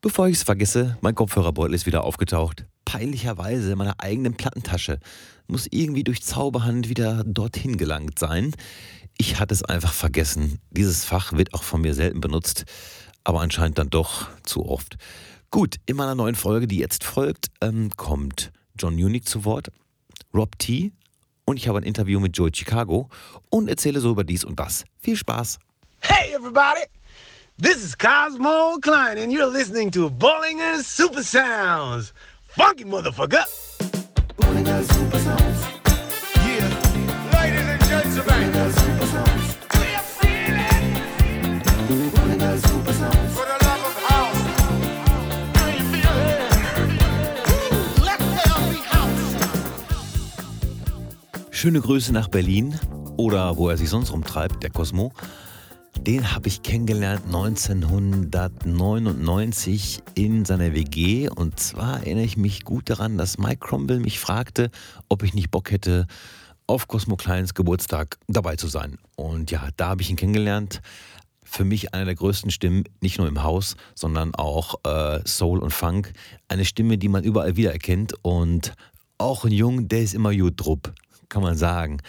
Bevor 0.00 0.28
ich 0.28 0.36
es 0.36 0.42
vergesse, 0.44 0.96
mein 1.00 1.16
Kopfhörerbeutel 1.16 1.74
ist 1.74 1.86
wieder 1.86 2.04
aufgetaucht. 2.04 2.66
Peinlicherweise 2.84 3.72
in 3.72 3.78
meiner 3.78 3.98
eigenen 3.98 4.34
Plattentasche. 4.34 5.00
Muss 5.48 5.66
irgendwie 5.70 6.04
durch 6.04 6.22
Zauberhand 6.22 6.88
wieder 6.88 7.24
dorthin 7.24 7.76
gelangt 7.76 8.16
sein. 8.18 8.54
Ich 9.16 9.40
hatte 9.40 9.54
es 9.54 9.64
einfach 9.64 9.92
vergessen. 9.92 10.60
Dieses 10.70 11.04
Fach 11.04 11.32
wird 11.32 11.52
auch 11.52 11.64
von 11.64 11.80
mir 11.80 11.94
selten 11.94 12.20
benutzt, 12.20 12.64
aber 13.24 13.40
anscheinend 13.40 13.78
dann 13.78 13.90
doch 13.90 14.28
zu 14.44 14.66
oft. 14.66 14.96
Gut, 15.50 15.76
in 15.86 15.96
meiner 15.96 16.14
neuen 16.14 16.36
Folge, 16.36 16.68
die 16.68 16.78
jetzt 16.78 17.02
folgt, 17.02 17.48
ähm, 17.60 17.90
kommt 17.96 18.52
John 18.78 18.94
Unique 18.94 19.26
zu 19.26 19.44
Wort, 19.44 19.72
Rob 20.32 20.56
T. 20.58 20.92
und 21.44 21.56
ich 21.56 21.66
habe 21.66 21.78
ein 21.78 21.84
Interview 21.84 22.20
mit 22.20 22.36
Joey 22.36 22.52
Chicago 22.54 23.08
und 23.50 23.68
erzähle 23.68 23.98
so 23.98 24.10
über 24.10 24.22
dies 24.22 24.44
und 24.44 24.60
das. 24.60 24.84
Viel 25.00 25.16
Spaß! 25.16 25.58
Hey 26.00 26.34
everybody! 26.34 26.86
This 27.60 27.82
is 27.82 27.96
Cosmo 27.96 28.78
Klein, 28.78 29.18
and 29.18 29.32
you're 29.32 29.50
listening 29.50 29.90
to 29.90 30.08
Bollinger 30.08 30.80
Super 30.80 31.24
Sounds. 31.24 32.12
Funky 32.46 32.84
motherfucker. 32.84 33.42
Bollinger 34.36 34.84
Super 34.84 35.18
Sounds. 35.18 35.66
Yeah. 36.36 36.68
Ladies 37.34 37.66
and 37.66 37.82
gentlemen. 37.82 38.52
Bollinger 38.52 38.70
Super 38.78 39.06
Sounds. 39.06 39.56
Do 39.72 39.78
you 39.80 39.98
feel 39.98 40.54
it? 40.54 40.82
Bollinger 42.14 42.58
Super 42.64 42.92
Sounds. 42.92 43.32
For 43.34 43.44
the 43.44 43.58
love 43.66 43.82
of 43.90 43.96
house. 44.06 44.42
Do 45.54 45.64
you 45.74 45.82
feel 45.90 46.14
it? 46.30 46.46
Let 48.04 48.20
there 48.20 48.62
be 48.70 48.78
house. 48.86 49.34
Schöne 51.50 51.80
Grüße 51.80 52.12
nach 52.12 52.28
Berlin 52.28 52.78
oder 53.16 53.56
wo 53.56 53.68
er 53.68 53.76
sich 53.76 53.90
sonst 53.90 54.12
rumtreibt, 54.12 54.62
der 54.62 54.70
Cosmo. 54.70 55.12
Den 56.06 56.34
habe 56.34 56.48
ich 56.48 56.62
kennengelernt 56.62 57.26
1999 57.26 60.00
in 60.14 60.44
seiner 60.44 60.72
WG. 60.72 61.28
Und 61.28 61.60
zwar 61.60 61.98
erinnere 61.98 62.24
ich 62.24 62.36
mich 62.36 62.64
gut 62.64 62.88
daran, 62.88 63.18
dass 63.18 63.38
Mike 63.38 63.58
Cromwell 63.58 64.00
mich 64.00 64.18
fragte, 64.18 64.70
ob 65.08 65.22
ich 65.22 65.34
nicht 65.34 65.50
Bock 65.50 65.70
hätte, 65.70 66.06
auf 66.66 66.88
Cosmo 66.88 67.16
Kleins 67.16 67.54
Geburtstag 67.54 68.18
dabei 68.26 68.56
zu 68.56 68.68
sein. 68.68 68.98
Und 69.16 69.50
ja, 69.50 69.68
da 69.76 69.88
habe 69.88 70.02
ich 70.02 70.10
ihn 70.10 70.16
kennengelernt. 70.16 70.80
Für 71.44 71.64
mich 71.64 71.94
eine 71.94 72.04
der 72.04 72.14
größten 72.14 72.50
Stimmen, 72.50 72.84
nicht 73.00 73.18
nur 73.18 73.28
im 73.28 73.42
Haus, 73.42 73.76
sondern 73.94 74.34
auch 74.34 74.74
äh, 74.84 75.20
Soul 75.26 75.58
und 75.58 75.72
Funk. 75.72 76.12
Eine 76.48 76.64
Stimme, 76.64 76.98
die 76.98 77.08
man 77.08 77.24
überall 77.24 77.56
wiedererkennt. 77.56 78.14
Und 78.22 78.74
auch 79.18 79.44
ein 79.44 79.52
Jung, 79.52 79.88
der 79.88 80.02
ist 80.02 80.14
immer 80.14 80.34
gut 80.34 80.54
drupp, 80.56 80.92
kann 81.28 81.42
man 81.42 81.56
sagen 81.56 82.00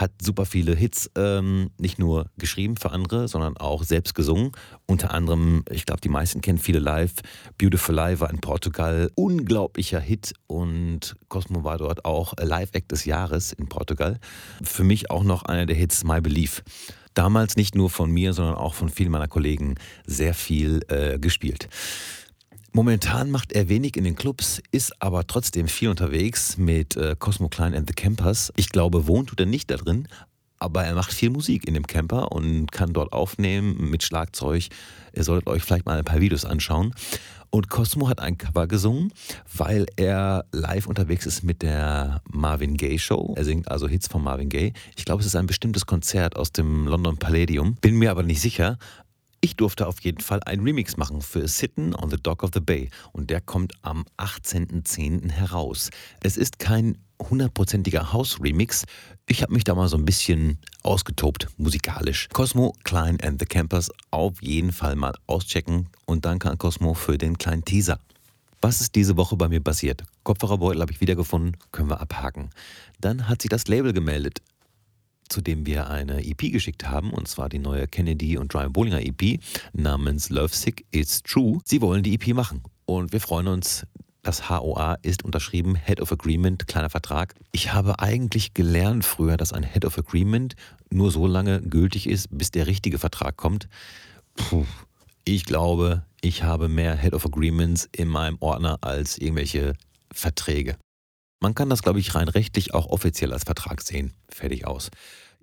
hat 0.00 0.12
super 0.22 0.46
viele 0.46 0.74
Hits 0.74 1.10
ähm, 1.14 1.70
nicht 1.78 1.98
nur 1.98 2.30
geschrieben 2.38 2.76
für 2.76 2.90
andere, 2.90 3.28
sondern 3.28 3.58
auch 3.58 3.84
selbst 3.84 4.14
gesungen. 4.14 4.52
Unter 4.86 5.12
anderem, 5.12 5.62
ich 5.70 5.84
glaube, 5.84 6.00
die 6.00 6.08
meisten 6.08 6.40
kennen 6.40 6.58
viele 6.58 6.78
live. 6.78 7.12
Beautiful 7.58 7.94
Live 7.94 8.20
war 8.20 8.30
in 8.30 8.40
Portugal 8.40 9.10
unglaublicher 9.14 10.00
Hit 10.00 10.32
und 10.46 11.16
Cosmo 11.28 11.64
war 11.64 11.76
dort 11.76 12.06
auch 12.06 12.32
Live-Act 12.40 12.90
des 12.90 13.04
Jahres 13.04 13.52
in 13.52 13.68
Portugal. 13.68 14.18
Für 14.62 14.84
mich 14.84 15.10
auch 15.10 15.22
noch 15.22 15.42
einer 15.42 15.66
der 15.66 15.76
Hits 15.76 16.02
My 16.02 16.22
Belief. 16.22 16.62
Damals 17.12 17.56
nicht 17.56 17.74
nur 17.74 17.90
von 17.90 18.10
mir, 18.10 18.32
sondern 18.32 18.54
auch 18.54 18.72
von 18.72 18.88
vielen 18.88 19.10
meiner 19.10 19.28
Kollegen 19.28 19.74
sehr 20.06 20.32
viel 20.32 20.80
äh, 20.88 21.18
gespielt. 21.18 21.68
Momentan 22.72 23.30
macht 23.30 23.52
er 23.52 23.68
wenig 23.68 23.96
in 23.96 24.04
den 24.04 24.14
Clubs, 24.14 24.62
ist 24.70 25.02
aber 25.02 25.26
trotzdem 25.26 25.66
viel 25.66 25.88
unterwegs 25.88 26.56
mit 26.56 26.96
äh, 26.96 27.16
Cosmo 27.18 27.48
Klein 27.48 27.74
and 27.74 27.88
the 27.88 27.94
Campers. 27.94 28.52
Ich 28.56 28.68
glaube, 28.68 29.08
wohnt 29.08 29.30
tut 29.30 29.40
er 29.40 29.46
nicht 29.46 29.72
da 29.72 29.76
drin, 29.76 30.06
aber 30.60 30.84
er 30.84 30.94
macht 30.94 31.12
viel 31.12 31.30
Musik 31.30 31.66
in 31.66 31.74
dem 31.74 31.86
Camper 31.86 32.30
und 32.30 32.70
kann 32.70 32.92
dort 32.92 33.12
aufnehmen 33.12 33.90
mit 33.90 34.04
Schlagzeug. 34.04 34.68
Ihr 35.12 35.24
solltet 35.24 35.48
euch 35.48 35.64
vielleicht 35.64 35.86
mal 35.86 35.98
ein 35.98 36.04
paar 36.04 36.20
Videos 36.20 36.44
anschauen. 36.44 36.94
Und 37.52 37.68
Cosmo 37.68 38.08
hat 38.08 38.20
ein 38.20 38.38
Cover 38.38 38.68
gesungen, 38.68 39.12
weil 39.52 39.86
er 39.96 40.44
live 40.52 40.86
unterwegs 40.86 41.26
ist 41.26 41.42
mit 41.42 41.62
der 41.62 42.22
Marvin 42.30 42.76
Gaye 42.76 43.00
Show. 43.00 43.34
Er 43.36 43.44
singt 43.44 43.68
also 43.68 43.88
Hits 43.88 44.06
von 44.06 44.22
Marvin 44.22 44.48
Gaye. 44.48 44.72
Ich 44.94 45.04
glaube, 45.04 45.20
es 45.20 45.26
ist 45.26 45.34
ein 45.34 45.48
bestimmtes 45.48 45.86
Konzert 45.86 46.36
aus 46.36 46.52
dem 46.52 46.86
London 46.86 47.16
Palladium. 47.16 47.74
Bin 47.80 47.96
mir 47.96 48.12
aber 48.12 48.22
nicht 48.22 48.40
sicher. 48.40 48.78
Ich 49.42 49.56
durfte 49.56 49.86
auf 49.86 50.00
jeden 50.02 50.20
Fall 50.20 50.42
einen 50.44 50.62
Remix 50.62 50.98
machen 50.98 51.22
für 51.22 51.48
Sitten 51.48 51.94
on 51.94 52.10
the 52.10 52.18
Dock 52.22 52.42
of 52.42 52.50
the 52.52 52.60
Bay 52.60 52.90
und 53.12 53.30
der 53.30 53.40
kommt 53.40 53.72
am 53.80 54.04
18.10. 54.18 55.30
heraus. 55.30 55.88
Es 56.22 56.36
ist 56.36 56.58
kein 56.58 56.98
hundertprozentiger 57.18 58.12
House-Remix. 58.12 58.84
Ich 59.26 59.40
habe 59.40 59.54
mich 59.54 59.64
da 59.64 59.74
mal 59.74 59.88
so 59.88 59.96
ein 59.96 60.04
bisschen 60.04 60.58
ausgetobt 60.82 61.48
musikalisch. 61.56 62.28
Cosmo, 62.34 62.74
Klein 62.84 63.18
and 63.22 63.40
the 63.40 63.46
Campers 63.46 63.90
auf 64.10 64.42
jeden 64.42 64.72
Fall 64.72 64.94
mal 64.94 65.14
auschecken 65.26 65.88
und 66.04 66.26
danke 66.26 66.50
an 66.50 66.58
Cosmo 66.58 66.92
für 66.92 67.16
den 67.16 67.38
kleinen 67.38 67.64
Teaser. 67.64 67.98
Was 68.60 68.82
ist 68.82 68.94
diese 68.94 69.16
Woche 69.16 69.36
bei 69.36 69.48
mir 69.48 69.60
passiert? 69.60 70.04
Kopfhörerbeutel 70.22 70.82
habe 70.82 70.92
ich 70.92 71.00
wiedergefunden, 71.00 71.56
können 71.72 71.88
wir 71.88 72.02
abhaken. 72.02 72.50
Dann 73.00 73.26
hat 73.26 73.40
sich 73.40 73.48
das 73.48 73.68
Label 73.68 73.94
gemeldet 73.94 74.42
zu 75.30 75.40
dem 75.40 75.64
wir 75.64 75.88
eine 75.88 76.24
EP 76.24 76.52
geschickt 76.52 76.88
haben, 76.88 77.10
und 77.10 77.28
zwar 77.28 77.48
die 77.48 77.58
neue 77.58 77.86
Kennedy 77.86 78.36
und 78.36 78.52
Brian 78.52 78.72
Bollinger 78.72 79.00
EP 79.00 79.40
namens 79.72 80.28
Lovesick 80.28 80.84
It's 80.90 81.22
True. 81.22 81.60
Sie 81.64 81.80
wollen 81.80 82.02
die 82.02 82.14
EP 82.14 82.34
machen 82.34 82.62
und 82.84 83.12
wir 83.12 83.20
freuen 83.20 83.48
uns. 83.48 83.86
Das 84.22 84.50
HOA 84.50 84.98
ist 85.00 85.24
unterschrieben, 85.24 85.76
Head 85.76 86.02
of 86.02 86.12
Agreement, 86.12 86.66
kleiner 86.66 86.90
Vertrag. 86.90 87.34
Ich 87.52 87.72
habe 87.72 88.00
eigentlich 88.00 88.52
gelernt 88.52 89.06
früher, 89.06 89.38
dass 89.38 89.54
ein 89.54 89.62
Head 89.62 89.86
of 89.86 89.96
Agreement 89.96 90.56
nur 90.90 91.10
so 91.10 91.26
lange 91.26 91.62
gültig 91.62 92.06
ist, 92.06 92.28
bis 92.30 92.50
der 92.50 92.66
richtige 92.66 92.98
Vertrag 92.98 93.38
kommt. 93.38 93.66
Puh, 94.34 94.66
ich 95.24 95.46
glaube, 95.46 96.04
ich 96.20 96.42
habe 96.42 96.68
mehr 96.68 96.96
Head 96.96 97.14
of 97.14 97.24
Agreements 97.24 97.88
in 97.96 98.08
meinem 98.08 98.36
Ordner 98.40 98.76
als 98.82 99.16
irgendwelche 99.16 99.72
Verträge. 100.12 100.76
Man 101.42 101.54
kann 101.54 101.70
das, 101.70 101.82
glaube 101.82 102.00
ich, 102.00 102.14
rein 102.14 102.28
rechtlich 102.28 102.74
auch 102.74 102.86
offiziell 102.86 103.32
als 103.32 103.44
Vertrag 103.44 103.80
sehen. 103.80 104.12
Fertig 104.28 104.66
aus. 104.66 104.90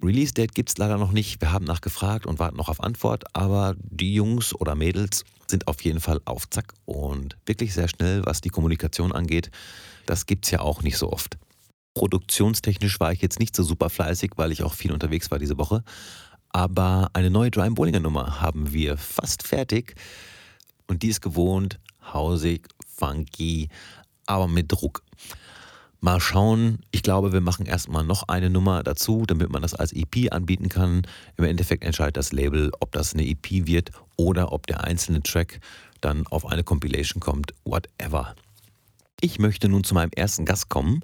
Release 0.04 0.32
Date 0.32 0.54
gibt 0.54 0.70
es 0.70 0.78
leider 0.78 1.00
noch 1.00 1.12
nicht. 1.12 1.42
Wir 1.42 1.52
haben 1.52 1.66
nachgefragt 1.66 2.28
und 2.28 2.38
warten 2.38 2.56
noch 2.56 2.70
auf 2.70 2.84
Antwort. 2.84 3.24
Aber 3.36 3.76
die 3.80 4.14
Jungs 4.14 4.54
oder 4.54 4.76
Mädels 4.76 5.26
sind 5.48 5.68
auf 5.68 5.82
jeden 5.82 6.00
Fall 6.00 6.22
auf 6.26 6.48
Zack 6.52 6.74
und 6.86 7.36
wirklich 7.48 7.74
sehr 7.74 7.88
schnell, 7.88 8.24
was 8.24 8.42
die 8.42 8.50
Kommunikation 8.50 9.12
angeht. 9.12 9.50
Das 10.06 10.28
gibt 10.28 10.46
es 10.46 10.52
ja 10.52 10.60
auch 10.60 10.84
nicht 10.84 10.98
so 10.98 11.12
oft. 11.12 11.40
Produktionstechnisch 11.96 13.00
war 13.00 13.12
ich 13.12 13.24
jetzt 13.24 13.40
nicht 13.40 13.56
so 13.56 13.64
super 13.64 13.90
fleißig, 13.90 14.34
weil 14.36 14.52
ich 14.52 14.62
auch 14.62 14.76
viel 14.76 14.92
unterwegs 14.92 15.32
war 15.32 15.40
diese 15.40 15.58
Woche. 15.58 15.84
Aber 16.50 17.10
eine 17.14 17.32
neue 17.32 17.50
Dry 17.50 17.72
Bollinger 17.72 18.02
Nummer 18.02 18.40
haben 18.40 18.72
wir 18.72 18.98
fast 18.98 19.42
fertig. 19.42 19.96
Und 20.86 21.02
die 21.02 21.08
ist 21.08 21.22
gewohnt, 21.22 21.80
hausig, 22.14 22.68
funky, 22.86 23.70
aber 24.28 24.48
mit 24.48 24.72
Druck. 24.72 25.02
Mal 26.00 26.20
schauen. 26.20 26.80
Ich 26.92 27.02
glaube, 27.02 27.34
wir 27.34 27.42
machen 27.42 27.66
erstmal 27.66 28.04
noch 28.04 28.28
eine 28.28 28.50
Nummer 28.50 28.84
dazu, 28.84 29.26
damit 29.26 29.50
man 29.50 29.64
das 29.64 29.74
als 29.74 29.94
EP 29.94 30.32
anbieten 30.32 30.70
kann. 30.70 31.02
Im 31.38 31.46
Endeffekt 31.46 31.84
entscheidet 31.84 32.18
das 32.18 32.32
Label, 32.32 32.72
ob 32.80 32.92
das 32.92 33.14
eine 33.14 33.28
EP 33.28 33.66
wird 33.68 33.90
oder 34.16 34.52
ob 34.52 34.68
der 34.68 34.84
einzelne 34.84 35.24
Track 35.24 35.60
dann 36.02 36.28
auf 36.28 36.46
eine 36.46 36.64
Compilation 36.64 37.20
kommt. 37.20 37.54
Whatever. 37.66 38.36
Ich 39.22 39.40
möchte 39.40 39.70
nun 39.70 39.84
zu 39.84 39.96
meinem 39.96 40.12
ersten 40.16 40.46
Gast 40.46 40.70
kommen. 40.70 41.02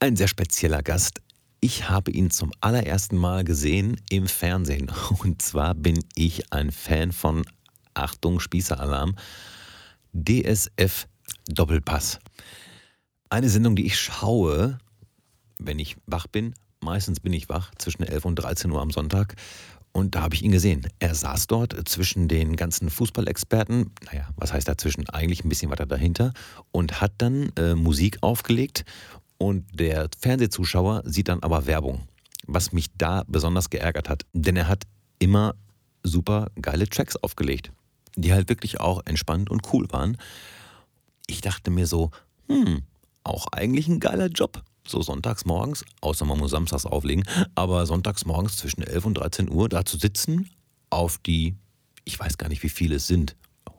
Ein 0.00 0.16
sehr 0.16 0.28
spezieller 0.28 0.82
Gast. 0.82 1.22
Ich 1.60 1.88
habe 1.88 2.10
ihn 2.10 2.30
zum 2.30 2.52
allerersten 2.60 3.16
Mal 3.16 3.44
gesehen 3.44 4.00
im 4.10 4.26
Fernsehen. 4.26 4.90
Und 5.18 5.40
zwar 5.40 5.74
bin 5.74 6.04
ich 6.14 6.52
ein 6.52 6.72
Fan 6.72 7.12
von 7.12 7.44
Achtung, 7.94 8.40
Spießeralarm. 8.40 9.16
DSF 10.12 11.06
Doppelpass. 11.48 12.18
Eine 13.32 13.48
Sendung, 13.48 13.76
die 13.76 13.86
ich 13.86 13.96
schaue, 13.96 14.78
wenn 15.60 15.78
ich 15.78 15.96
wach 16.06 16.26
bin. 16.26 16.52
Meistens 16.80 17.20
bin 17.20 17.32
ich 17.32 17.48
wach 17.48 17.70
zwischen 17.78 18.02
11 18.02 18.24
und 18.24 18.34
13 18.34 18.72
Uhr 18.72 18.80
am 18.82 18.90
Sonntag. 18.90 19.36
Und 19.92 20.16
da 20.16 20.22
habe 20.22 20.34
ich 20.34 20.42
ihn 20.42 20.50
gesehen. 20.50 20.88
Er 20.98 21.14
saß 21.14 21.46
dort 21.46 21.76
zwischen 21.88 22.26
den 22.26 22.56
ganzen 22.56 22.90
Fußballexperten, 22.90 23.92
naja, 24.06 24.28
was 24.36 24.52
heißt 24.52 24.66
dazwischen? 24.66 25.08
Eigentlich 25.10 25.44
ein 25.44 25.48
bisschen 25.48 25.70
weiter 25.70 25.86
dahinter 25.86 26.32
und 26.72 27.00
hat 27.00 27.12
dann 27.18 27.52
äh, 27.56 27.76
Musik 27.76 28.18
aufgelegt 28.20 28.84
und 29.38 29.64
der 29.78 30.08
Fernsehzuschauer 30.18 31.02
sieht 31.04 31.28
dann 31.28 31.42
aber 31.42 31.66
Werbung. 31.66 32.08
Was 32.46 32.72
mich 32.72 32.86
da 32.98 33.22
besonders 33.28 33.70
geärgert 33.70 34.08
hat, 34.08 34.26
denn 34.32 34.56
er 34.56 34.66
hat 34.66 34.84
immer 35.20 35.54
super 36.02 36.50
geile 36.60 36.88
Tracks 36.88 37.14
aufgelegt, 37.16 37.70
die 38.16 38.32
halt 38.32 38.48
wirklich 38.48 38.80
auch 38.80 39.02
entspannt 39.04 39.50
und 39.50 39.72
cool 39.72 39.86
waren. 39.92 40.16
Ich 41.26 41.40
dachte 41.42 41.70
mir 41.70 41.86
so, 41.86 42.10
hm, 42.48 42.82
auch 43.30 43.46
eigentlich 43.52 43.88
ein 43.88 44.00
geiler 44.00 44.26
Job. 44.26 44.62
So 44.86 45.02
sonntags 45.02 45.44
morgens, 45.44 45.84
außer 46.00 46.24
man 46.24 46.38
muss 46.38 46.50
samstags 46.50 46.86
auflegen, 46.86 47.24
aber 47.54 47.86
sonntags 47.86 48.24
morgens 48.24 48.56
zwischen 48.56 48.82
11 48.82 49.06
und 49.06 49.14
13 49.14 49.50
Uhr 49.50 49.68
da 49.68 49.84
zu 49.84 49.98
sitzen, 49.98 50.50
auf 50.88 51.18
die, 51.18 51.54
ich 52.04 52.18
weiß 52.18 52.38
gar 52.38 52.48
nicht, 52.48 52.62
wie 52.62 52.68
viele 52.68 52.96
es 52.96 53.06
sind, 53.06 53.36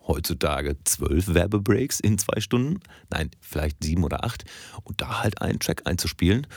heutzutage 0.08 0.78
zwölf 0.84 1.34
Werbebreaks 1.34 2.00
in 2.00 2.18
zwei 2.18 2.40
Stunden, 2.40 2.80
nein, 3.10 3.32
vielleicht 3.40 3.84
sieben 3.84 4.04
oder 4.04 4.24
acht, 4.24 4.46
und 4.84 5.02
da 5.02 5.22
halt 5.22 5.42
einen 5.42 5.60
Track 5.60 5.84
einzuspielen, 5.86 6.48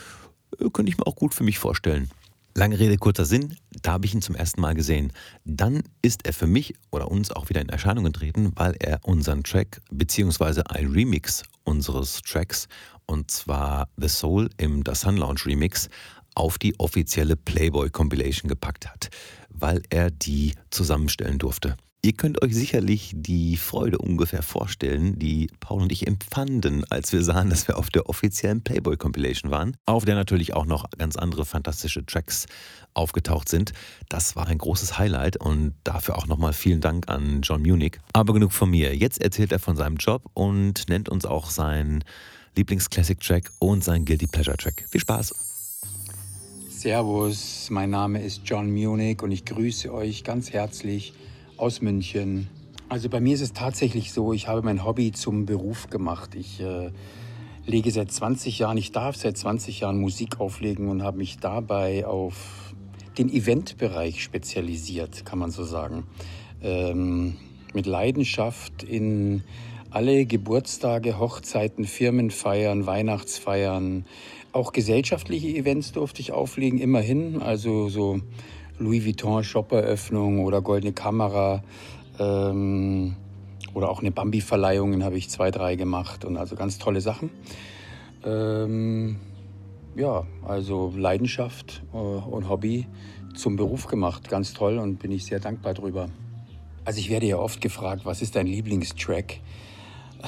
äh, 0.61 0.71
könnte 0.71 0.91
ich 0.91 0.99
mir 0.99 1.07
auch 1.07 1.17
gut 1.17 1.35
für 1.35 1.45
mich 1.45 1.59
vorstellen. 1.59 2.11
Lange 2.57 2.79
Rede, 2.79 2.99
kurzer 2.99 3.25
Sinn, 3.25 3.57
da 3.83 3.95
habe 3.95 4.07
ich 4.07 4.15
ihn 4.15 4.23
zum 4.23 4.37
ersten 4.37 4.61
Mal 4.61 4.75
gesehen. 4.75 5.13
Dann 5.45 5.83
ist 6.03 6.25
er 6.25 6.33
für 6.33 6.47
mich 6.47 6.75
oder 6.93 7.11
uns 7.11 7.33
auch 7.33 7.49
wieder 7.49 7.61
in 7.61 7.69
Erscheinung 7.69 8.05
getreten, 8.05 8.53
weil 8.55 8.77
er 8.79 9.01
unseren 9.03 9.43
Track 9.43 9.81
beziehungsweise 9.91 10.71
ein 10.71 10.87
Remix 10.87 11.43
unseres 11.65 12.23
Tracks, 12.23 12.69
und 13.07 13.29
zwar 13.29 13.89
The 13.97 14.07
Soul 14.07 14.51
im 14.57 14.85
The 14.87 14.95
Sun 14.95 15.17
Lounge 15.17 15.41
Remix, 15.47 15.89
auf 16.37 16.57
die 16.59 16.79
offizielle 16.79 17.35
Playboy 17.35 17.91
Compilation 17.91 18.49
gepackt 18.49 18.89
hat, 18.89 19.09
weil 19.49 19.83
er 19.91 20.13
die 20.13 20.55
zusammenstellen 20.71 21.39
durfte. 21.39 21.77
Ihr 22.05 22.13
könnt 22.13 22.43
euch 22.43 22.55
sicherlich 22.55 23.13
die 23.17 23.57
Freude 23.57 23.97
ungefähr 23.97 24.43
vorstellen, 24.43 25.19
die 25.19 25.49
Paul 25.59 25.81
und 25.81 25.91
ich 25.91 26.07
empfanden, 26.07 26.85
als 26.91 27.15
wir 27.15 27.25
sahen, 27.25 27.49
dass 27.49 27.67
wir 27.67 27.79
auf 27.79 27.89
der 27.89 28.11
offiziellen 28.11 28.61
Playboy 28.61 28.99
Compilation 28.99 29.51
waren, 29.51 29.75
auf 29.87 30.05
der 30.05 30.15
natürlich 30.15 30.53
auch 30.53 30.67
noch 30.67 30.91
ganz 30.99 31.17
andere 31.17 31.47
fantastische 31.47 32.05
Tracks 32.05 32.45
aufgetaucht 32.93 33.49
sind. 33.49 33.73
Das 34.11 34.37
war 34.37 34.49
ein 34.49 34.59
großes 34.59 34.99
Highlight 34.99 35.39
und 35.39 35.73
dafür 35.83 36.19
auch 36.19 36.27
nochmal 36.27 36.53
vielen 36.53 36.83
Dank 36.83 37.09
an 37.09 37.41
John 37.41 37.63
Munich. 37.63 37.97
Aber 38.13 38.35
genug 38.35 38.53
von 38.53 38.69
mir. 38.69 38.95
Jetzt 38.95 39.23
erzählt 39.23 39.51
er 39.51 39.59
von 39.59 39.75
seinem 39.75 39.97
Job 39.97 40.31
und 40.35 40.87
nennt 40.91 41.09
uns 41.09 41.25
auch 41.25 41.49
seinen 41.49 42.05
Lieblings-Classic-Track 42.55 43.51
und 43.61 43.83
seinen 43.83 44.05
Guilty 44.05 44.27
Pleasure-Track. 44.27 44.85
Viel 44.91 45.01
Spaß! 45.01 45.35
Servus, 46.69 47.69
mein 47.71 47.89
Name 47.89 48.23
ist 48.23 48.43
John 48.45 48.71
Munich 48.71 49.23
und 49.23 49.31
ich 49.31 49.47
grüße 49.47 49.91
euch 49.91 50.23
ganz 50.23 50.53
herzlich 50.53 51.15
aus 51.65 51.81
München. 51.81 52.49
Also 52.91 53.09
bei 53.09 53.21
mir 53.21 53.33
ist 53.33 53.41
es 53.41 53.55
tatsächlich 53.55 54.13
so, 54.13 54.35
ich 54.35 54.49
habe 54.49 54.61
mein 54.61 54.85
Hobby 54.85 55.13
zum 55.13 55.47
Beruf 55.47 55.89
gemacht. 55.89 56.35
Ich 56.35 56.61
äh, 56.61 56.91
lege 57.65 57.91
seit 57.91 58.13
20 58.13 58.59
Jahren, 58.59 58.77
ich 58.77 58.93
darf 58.93 59.17
seit 59.17 59.39
20 59.39 59.81
Jahren 59.81 59.99
Musik 59.99 60.41
auflegen 60.41 60.91
und 60.91 61.03
habe 61.03 61.17
mich 61.17 61.39
dabei 61.39 62.07
auf 62.07 62.75
den 63.17 63.31
Eventbereich 63.31 64.23
spezialisiert, 64.23 65.25
kann 65.25 65.39
man 65.39 65.51
so 65.51 65.65
sagen. 65.65 66.05
Ähm, 66.61 67.39
mit 67.73 67.87
Leidenschaft 67.87 68.83
in 68.83 69.43
alle 69.89 70.27
Geburtstage, 70.27 71.19
Hochzeiten, 71.19 71.87
Firmenfeiern, 71.87 72.85
Weihnachtsfeiern, 72.85 74.05
auch 74.53 74.73
gesellschaftliche 74.73 75.49
Events 75.49 75.93
durfte 75.93 76.21
ich 76.21 76.31
auflegen, 76.33 76.79
immerhin. 76.79 77.41
Also 77.41 77.89
so 77.89 78.21
Louis 78.79 79.05
Vuitton 79.05 79.45
Shop-Eröffnung 79.45 80.45
oder 80.45 80.61
Goldene 80.61 80.93
Kamera 80.93 81.63
ähm, 82.19 83.15
oder 83.73 83.89
auch 83.89 84.01
eine 84.01 84.11
Bambi-Verleihung 84.11 85.03
habe 85.05 85.17
ich 85.17 85.31
zwei, 85.31 85.51
drei 85.51 85.77
gemacht 85.77 86.25
und 86.25 86.37
also 86.37 86.57
ganz 86.57 86.79
tolle 86.79 87.01
Sachen. 87.01 87.31
Ähm, 88.25 89.17
ja, 89.97 90.25
also 90.47 90.93
Leidenschaft 90.97 91.83
äh, 91.93 91.97
und 91.97 92.49
Hobby 92.49 92.87
zum 93.35 93.57
Beruf 93.57 93.87
gemacht. 93.87 94.29
Ganz 94.29 94.55
toll 94.55 94.79
und 94.79 94.99
bin 94.99 95.13
ich 95.13 95.25
sehr 95.25 95.41
dankbar 95.41 95.75
drüber. 95.75 96.09
Also 96.85 96.99
ich 97.01 97.11
werde 97.11 97.27
ja 97.27 97.39
oft 97.39 97.61
gefragt, 97.61 98.03
was 98.05 98.23
ist 98.23 98.37
dein 98.37 98.47
Lieblingstrack? 98.47 99.39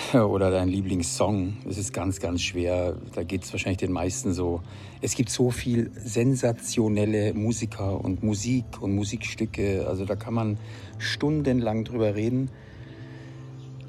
oder 0.13 0.51
dein 0.51 0.69
Lieblingssong. 0.69 1.59
Das 1.65 1.79
ist 1.79 1.93
ganz, 1.93 2.21
ganz 2.21 2.43
schwer. 2.43 2.97
Da 3.15 3.23
geht 3.23 3.45
es 3.45 3.53
wahrscheinlich 3.53 3.79
den 3.79 3.93
meisten 3.93 4.33
so. 4.33 4.63
Es 5.01 5.15
gibt 5.15 5.31
so 5.31 5.51
viel 5.51 5.91
sensationelle 5.95 7.35
Musiker 7.35 8.03
und 8.03 8.23
Musik 8.23 8.65
und 8.81 8.95
Musikstücke. 8.95 9.87
Also 9.89 10.05
da 10.05 10.17
kann 10.17 10.35
man 10.35 10.59
stundenlang 10.99 11.85
drüber 11.85 12.15
reden. 12.15 12.51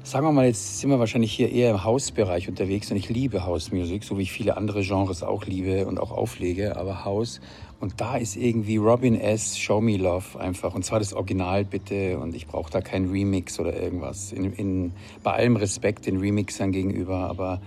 Sagen 0.02 0.26
wir 0.26 0.32
mal, 0.32 0.46
jetzt 0.46 0.80
sind 0.80 0.88
wir 0.88 0.98
wahrscheinlich 0.98 1.32
hier 1.32 1.52
eher 1.52 1.70
im 1.70 1.84
Hausbereich 1.84 2.48
unterwegs 2.48 2.90
und 2.90 2.96
ich 2.96 3.10
liebe 3.10 3.44
House 3.44 3.72
Music, 3.72 4.04
so 4.04 4.16
wie 4.16 4.22
ich 4.22 4.32
viele 4.32 4.56
andere 4.56 4.82
Genres 4.82 5.22
auch 5.22 5.44
liebe 5.44 5.86
und 5.86 6.00
auch 6.00 6.12
auflege, 6.12 6.76
aber 6.76 7.04
House. 7.04 7.40
Und 7.80 8.00
da 8.00 8.16
ist 8.16 8.36
irgendwie 8.36 8.76
Robin 8.76 9.20
S. 9.20 9.56
Show 9.56 9.80
Me 9.80 9.96
Love 9.96 10.40
einfach. 10.40 10.74
Und 10.74 10.84
zwar 10.84 10.98
das 10.98 11.12
Original 11.12 11.64
bitte. 11.64 12.18
Und 12.18 12.34
ich 12.34 12.46
brauche 12.46 12.70
da 12.70 12.80
keinen 12.80 13.10
Remix 13.10 13.60
oder 13.60 13.80
irgendwas. 13.80 14.32
In, 14.32 14.52
in, 14.52 14.92
bei 15.22 15.32
allem 15.32 15.56
Respekt 15.56 16.06
den 16.06 16.18
Remixern 16.18 16.72
gegenüber. 16.72 17.28
Aber 17.28 17.60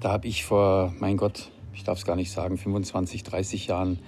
da 0.00 0.12
habe 0.12 0.26
ich 0.26 0.44
vor, 0.44 0.94
mein 1.00 1.18
Gott, 1.18 1.51
ich 1.74 1.84
darf 1.84 1.98
es 1.98 2.04
gar 2.04 2.16
nicht 2.16 2.30
sagen, 2.30 2.58
25, 2.58 3.22
30 3.22 3.66
Jahren 3.66 3.98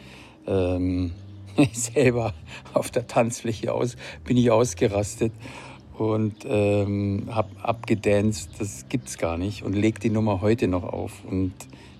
ähm, 0.46 1.12
selber 1.72 2.34
auf 2.72 2.90
der 2.90 3.06
Tanzfläche 3.06 3.72
aus, 3.72 3.96
bin 4.24 4.36
ich 4.36 4.50
ausgerastet 4.50 5.32
und 5.98 6.44
ähm, 6.44 7.28
habe 7.30 7.50
abgedanced, 7.62 8.50
das 8.58 8.86
gibt's 8.88 9.18
gar 9.18 9.38
nicht 9.38 9.62
und 9.62 9.74
leg 9.74 10.00
die 10.00 10.10
Nummer 10.10 10.40
heute 10.40 10.66
noch 10.66 10.82
auf 10.82 11.24
und 11.24 11.52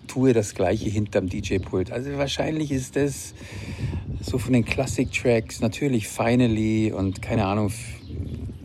tue 0.06 0.32
das 0.32 0.54
gleiche 0.54 0.88
hinterm 0.90 1.28
DJ-Pult. 1.28 1.90
Also 1.90 2.16
wahrscheinlich 2.18 2.72
ist 2.72 2.96
das 2.96 3.34
so 4.20 4.38
von 4.38 4.52
den 4.52 4.64
Classic-Tracks 4.64 5.60
natürlich 5.60 6.08
Finally 6.08 6.92
und 6.92 7.22
keine 7.22 7.46
Ahnung, 7.46 7.70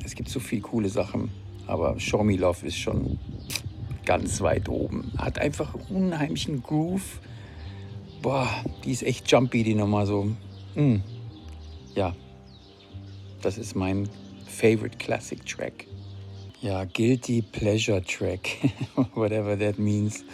es 0.04 0.16
gibt 0.16 0.30
so 0.30 0.40
viele 0.40 0.62
coole 0.62 0.90
Sachen, 0.90 1.32
aber 1.68 2.00
Show 2.00 2.24
Me 2.24 2.36
Love 2.36 2.66
ist 2.66 2.78
schon 2.78 3.20
ganz 4.10 4.42
weit 4.42 4.68
oben. 4.70 5.12
Hat 5.20 5.38
einfach 5.38 5.76
unheimlichen 5.88 6.64
Groove. 6.64 7.20
Boah, 8.24 8.50
die 8.84 8.92
ist 8.92 9.04
echt 9.04 9.32
jumpy, 9.32 9.64
die 9.64 9.76
Nummer 9.76 10.08
so. 10.08 10.32
Mm. 10.74 10.96
Ja, 11.94 12.16
das 13.44 13.60
ist 13.60 13.76
mein 13.76 14.10
favorite 14.48 14.98
classic 14.98 15.46
track. 15.46 15.86
Ja, 16.60 16.86
Guilty 16.86 17.44
Pleasure 17.44 18.04
Track, 18.04 18.50
whatever 19.14 19.56
that 19.60 19.78
means. 19.78 20.26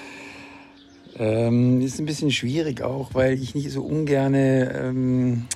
Ähm, 1.19 1.81
ist 1.81 1.99
ein 1.99 2.05
bisschen 2.05 2.31
schwierig 2.31 2.81
auch, 2.81 3.13
weil 3.13 3.33
ich 3.33 3.55
nicht 3.55 3.71
so 3.71 3.83
ungerne, 3.83 4.71
ähm, 4.73 5.47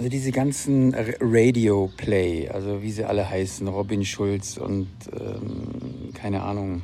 also 0.00 0.08
diese 0.08 0.32
ganzen 0.32 0.94
Radio 1.20 1.90
Play, 1.94 2.48
also 2.48 2.82
wie 2.82 2.90
sie 2.90 3.04
alle 3.04 3.28
heißen, 3.28 3.68
Robin 3.68 4.02
Schulz 4.02 4.56
und 4.56 4.88
ähm, 5.12 6.14
keine 6.14 6.42
Ahnung, 6.42 6.80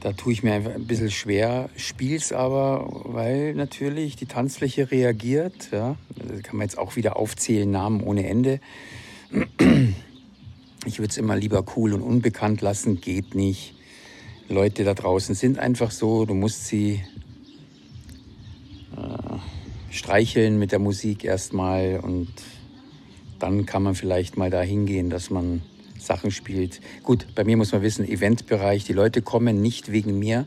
da 0.00 0.12
tue 0.12 0.34
ich 0.34 0.42
mir 0.42 0.52
einfach 0.52 0.74
ein 0.74 0.86
bisschen 0.86 1.10
schwer, 1.10 1.70
spiel's 1.74 2.30
aber, 2.30 3.04
weil 3.04 3.54
natürlich 3.54 4.16
die 4.16 4.26
Tanzfläche 4.26 4.90
reagiert. 4.90 5.70
Ja. 5.72 5.96
Da 6.14 6.42
kann 6.42 6.58
man 6.58 6.66
jetzt 6.66 6.76
auch 6.76 6.94
wieder 6.96 7.16
aufzählen, 7.16 7.70
Namen 7.70 8.02
ohne 8.02 8.28
Ende. 8.28 8.60
Ich 10.84 10.98
würde 10.98 11.10
es 11.10 11.16
immer 11.16 11.36
lieber 11.36 11.64
cool 11.74 11.94
und 11.94 12.02
unbekannt 12.02 12.60
lassen, 12.60 13.00
geht 13.00 13.34
nicht. 13.34 13.74
Leute 14.50 14.84
da 14.84 14.92
draußen 14.92 15.34
sind 15.34 15.58
einfach 15.58 15.90
so, 15.90 16.26
du 16.26 16.34
musst 16.34 16.66
sie 16.66 17.00
streicheln 19.96 20.58
mit 20.58 20.72
der 20.72 20.78
Musik 20.78 21.24
erstmal 21.24 22.00
und 22.00 22.28
dann 23.38 23.66
kann 23.66 23.82
man 23.82 23.94
vielleicht 23.94 24.36
mal 24.36 24.50
da 24.50 24.62
hingehen, 24.62 25.10
dass 25.10 25.30
man 25.30 25.62
Sachen 25.98 26.30
spielt. 26.30 26.80
Gut, 27.02 27.26
bei 27.34 27.44
mir 27.44 27.56
muss 27.56 27.72
man 27.72 27.82
wissen, 27.82 28.06
Eventbereich, 28.08 28.84
die 28.84 28.92
Leute 28.92 29.22
kommen 29.22 29.60
nicht 29.60 29.92
wegen 29.92 30.18
mir. 30.18 30.46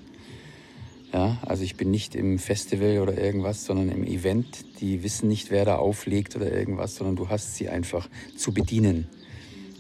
Ja, 1.12 1.40
also 1.42 1.64
ich 1.64 1.76
bin 1.76 1.90
nicht 1.90 2.14
im 2.16 2.38
Festival 2.38 3.00
oder 3.00 3.18
irgendwas, 3.18 3.66
sondern 3.66 3.90
im 3.90 4.06
Event. 4.06 4.66
Die 4.80 5.04
wissen 5.04 5.28
nicht, 5.28 5.50
wer 5.50 5.66
da 5.66 5.78
auflegt 5.78 6.36
oder 6.36 6.52
irgendwas, 6.52 6.96
sondern 6.96 7.16
du 7.16 7.30
hast 7.30 7.56
sie 7.56 7.68
einfach 7.68 8.08
zu 8.38 8.54
bedienen. 8.54 9.08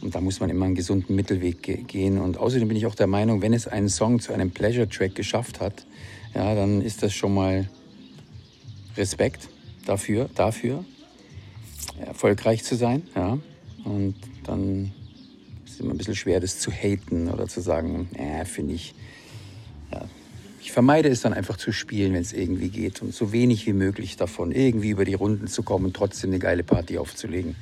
Und 0.01 0.15
da 0.15 0.21
muss 0.21 0.39
man 0.39 0.49
immer 0.49 0.65
einen 0.65 0.75
gesunden 0.75 1.15
Mittelweg 1.15 1.87
gehen. 1.87 2.17
Und 2.19 2.37
außerdem 2.37 2.67
bin 2.67 2.77
ich 2.77 2.85
auch 2.87 2.95
der 2.95 3.07
Meinung, 3.07 3.41
wenn 3.41 3.53
es 3.53 3.67
einen 3.67 3.89
Song 3.89 4.19
zu 4.19 4.33
einem 4.33 4.51
Pleasure-Track 4.51 5.13
geschafft 5.13 5.59
hat, 5.59 5.85
ja, 6.33 6.55
dann 6.55 6.81
ist 6.81 7.03
das 7.03 7.13
schon 7.13 7.33
mal 7.33 7.69
Respekt 8.97 9.49
dafür, 9.85 10.29
dafür 10.35 10.83
erfolgreich 12.05 12.63
zu 12.63 12.75
sein. 12.75 13.03
Ja. 13.15 13.37
Und 13.83 14.15
dann 14.43 14.91
ist 15.65 15.79
immer 15.79 15.91
ein 15.91 15.97
bisschen 15.97 16.15
schwer, 16.15 16.39
das 16.39 16.59
zu 16.59 16.71
haten 16.71 17.29
oder 17.29 17.47
zu 17.47 17.61
sagen, 17.61 18.09
äh, 18.15 18.45
finde 18.45 18.73
ich. 18.73 18.93
Ja. 19.91 20.05
Ich 20.61 20.71
vermeide 20.71 21.09
es 21.09 21.21
dann 21.21 21.33
einfach 21.33 21.57
zu 21.57 21.71
spielen, 21.71 22.13
wenn 22.13 22.21
es 22.21 22.33
irgendwie 22.33 22.69
geht 22.69 23.01
und 23.01 23.13
so 23.13 23.31
wenig 23.31 23.65
wie 23.65 23.73
möglich 23.73 24.17
davon, 24.17 24.51
irgendwie 24.51 24.89
über 24.89 25.05
die 25.05 25.13
Runden 25.13 25.47
zu 25.47 25.63
kommen 25.63 25.85
und 25.85 25.95
trotzdem 25.95 26.31
eine 26.31 26.39
geile 26.39 26.63
Party 26.63 26.97
aufzulegen. 26.97 27.55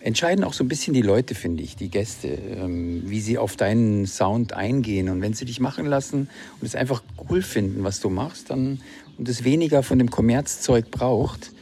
Entscheiden 0.00 0.44
auch 0.44 0.52
so 0.52 0.64
ein 0.64 0.68
bisschen 0.68 0.92
die 0.92 1.00
Leute, 1.00 1.34
finde 1.34 1.62
ich, 1.62 1.76
die 1.76 1.88
Gäste, 1.88 2.28
ähm, 2.28 3.04
wie 3.06 3.20
sie 3.20 3.38
auf 3.38 3.56
deinen 3.56 4.06
Sound 4.06 4.52
eingehen. 4.52 5.08
Und 5.08 5.22
wenn 5.22 5.32
sie 5.32 5.46
dich 5.46 5.60
machen 5.60 5.86
lassen 5.86 6.28
und 6.60 6.66
es 6.66 6.74
einfach 6.74 7.02
cool 7.30 7.40
finden, 7.40 7.84
was 7.84 8.00
du 8.00 8.10
machst, 8.10 8.50
dann 8.50 8.82
und 9.18 9.28
es 9.28 9.44
weniger 9.44 9.82
von 9.82 9.98
dem 9.98 10.10
Kommerzzeug 10.10 10.90
braucht, 10.90 11.52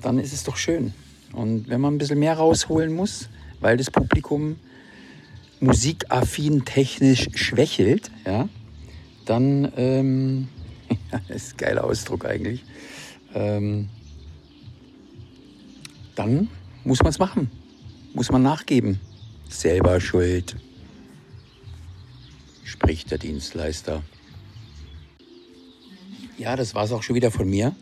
dann 0.00 0.18
ist 0.18 0.32
es 0.32 0.44
doch 0.44 0.56
schön. 0.56 0.94
Und 1.32 1.68
wenn 1.68 1.80
man 1.80 1.94
ein 1.94 1.98
bisschen 1.98 2.18
mehr 2.18 2.36
rausholen 2.36 2.94
muss, 2.94 3.28
weil 3.60 3.76
das 3.76 3.90
Publikum 3.90 4.56
musikaffin 5.60 6.64
technisch 6.64 7.28
schwächelt, 7.34 8.10
ja, 8.26 8.48
dann, 9.24 9.72
ähm, 9.76 10.48
das 11.28 11.36
ist 11.36 11.54
ein 11.54 11.56
geiler 11.58 11.84
Ausdruck 11.84 12.24
eigentlich, 12.26 12.64
ähm, 13.34 13.88
dann 16.14 16.48
muss 16.84 17.00
man 17.02 17.10
es 17.10 17.18
machen, 17.18 17.50
muss 18.12 18.30
man 18.30 18.42
nachgeben. 18.42 19.00
Selber 19.48 20.00
schuld, 20.00 20.56
spricht 22.64 23.10
der 23.10 23.18
Dienstleister. 23.18 24.02
Ja, 26.36 26.56
das 26.56 26.74
war 26.74 26.84
es 26.84 26.92
auch 26.92 27.02
schon 27.02 27.14
wieder 27.16 27.30
von 27.30 27.48
mir. 27.48 27.74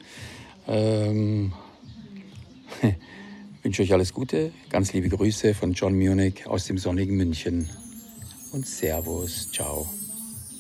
Ähm, 0.69 1.53
wünsche 3.63 3.83
euch 3.83 3.93
alles 3.93 4.13
Gute. 4.13 4.53
Ganz 4.69 4.93
liebe 4.93 5.09
Grüße 5.09 5.55
von 5.55 5.73
John 5.73 5.97
Munich 5.97 6.47
aus 6.47 6.67
dem 6.67 6.79
sonnigen 6.79 7.17
München. 7.17 7.69
Und 8.53 8.67
Servus. 8.67 9.51
Ciao. 9.51 9.89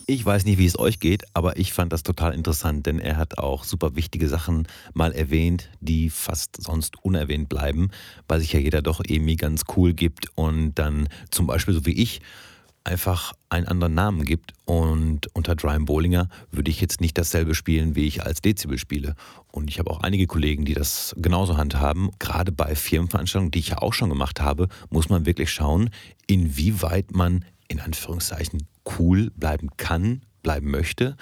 Ich 0.07 0.25
weiß 0.25 0.47
nicht, 0.47 0.59
wie 0.59 0.67
es 0.67 0.79
euch 0.79 0.99
geht, 0.99 1.25
aber 1.35 1.59
ich 1.59 1.73
fand 1.73 1.93
das 1.93 2.03
total 2.03 2.35
interessant, 2.35 2.87
denn 2.87 2.99
er 2.99 3.17
hat 3.19 3.39
auch 3.39 3.65
super 3.65 3.95
wichtige 3.95 4.29
Sachen 4.29 4.67
mal 4.95 5.13
erwähnt, 5.13 5.71
die 5.81 6.11
fast 6.11 6.61
sonst 6.61 7.03
unerwähnt 7.05 7.49
bleiben, 7.49 7.91
weil 8.27 8.41
sich 8.41 8.53
ja 8.53 8.59
jeder 8.59 8.83
doch 8.83 9.01
irgendwie 9.07 9.37
ganz 9.37 9.63
cool 9.77 9.95
gibt 9.95 10.27
und 10.35 10.75
dann 10.75 11.09
zum 11.31 11.47
Beispiel 11.47 11.75
so 11.75 11.87
wie 11.87 11.93
ich 11.93 12.21
einfach 12.85 13.33
einen 13.49 13.67
anderen 13.67 13.95
Namen 13.95 14.25
gibt. 14.25 14.53
Und 14.65 15.35
unter 15.35 15.55
Dryam 15.55 15.85
Bowlinger 15.85 16.29
würde 16.51 16.71
ich 16.71 16.81
jetzt 16.81 17.01
nicht 17.01 17.17
dasselbe 17.19 17.55
spielen, 17.55 17.95
wie 17.95 18.07
ich 18.07 18.23
als 18.23 18.41
Dezibel 18.41 18.79
spiele. 18.79 19.15
Und 19.51 19.71
ich 19.71 19.79
habe 19.79 19.91
auch 19.91 20.01
einige 20.01 20.27
Kollegen, 20.27 20.65
die 20.65 20.75
das 20.75 21.15
genauso 21.17 21.57
handhaben. 21.57 22.11
Gerade 22.19 22.53
bei 22.53 22.75
Firmenveranstaltungen, 22.75 23.51
die 23.51 23.61
ich 23.61 23.69
ja 23.69 23.79
auch 23.79 23.95
schon 23.95 24.09
gemacht 24.09 24.41
habe, 24.41 24.69
muss 24.91 25.09
man 25.09 25.27
wirklich 25.27 25.51
schauen, 25.51 25.91
inwieweit 26.27 27.13
man 27.13 27.45
in 27.69 27.81
Anführungszeichen 27.81 28.67
cool 28.99 29.31
bleiben 29.37 29.71
kann, 29.77 30.23
bleiben 30.43 30.71
möchte. 30.71 31.17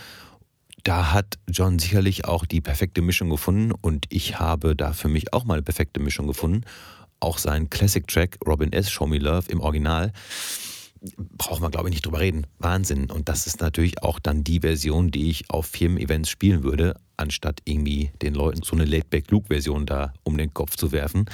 Da 0.82 1.12
hat 1.12 1.38
John 1.48 1.78
sicherlich 1.78 2.24
auch 2.24 2.46
die 2.46 2.62
perfekte 2.62 3.02
Mischung 3.02 3.28
gefunden 3.28 3.72
und 3.72 4.06
ich 4.08 4.38
habe 4.38 4.74
da 4.74 4.92
für 4.92 5.08
mich 5.08 5.34
auch 5.34 5.44
mal 5.44 5.54
eine 5.54 5.62
perfekte 5.62 6.00
Mischung 6.00 6.26
gefunden. 6.26 6.62
Auch 7.20 7.36
sein 7.36 7.68
Classic-Track 7.68 8.38
Robin 8.46 8.72
S. 8.72 8.90
Show 8.90 9.06
Me 9.06 9.18
Love 9.18 9.50
im 9.50 9.60
Original 9.60 10.12
braucht 11.16 11.60
man, 11.60 11.70
glaube 11.70 11.88
ich, 11.88 11.94
nicht 11.94 12.06
drüber 12.06 12.20
reden. 12.20 12.46
Wahnsinn. 12.58 13.10
Und 13.10 13.28
das 13.28 13.46
ist 13.46 13.60
natürlich 13.60 14.02
auch 14.02 14.18
dann 14.18 14.44
die 14.44 14.60
Version, 14.60 15.10
die 15.10 15.30
ich 15.30 15.50
auf 15.50 15.66
Firmen-Events 15.66 16.28
spielen 16.28 16.62
würde, 16.62 16.94
anstatt 17.16 17.60
irgendwie 17.64 18.10
den 18.20 18.34
Leuten 18.34 18.62
so 18.62 18.76
eine 18.76 18.84
Laid-Back-Luke-Version 18.84 19.86
da 19.86 20.12
um 20.22 20.36
den 20.36 20.52
Kopf 20.52 20.76
zu 20.76 20.92
werfen. 20.92 21.26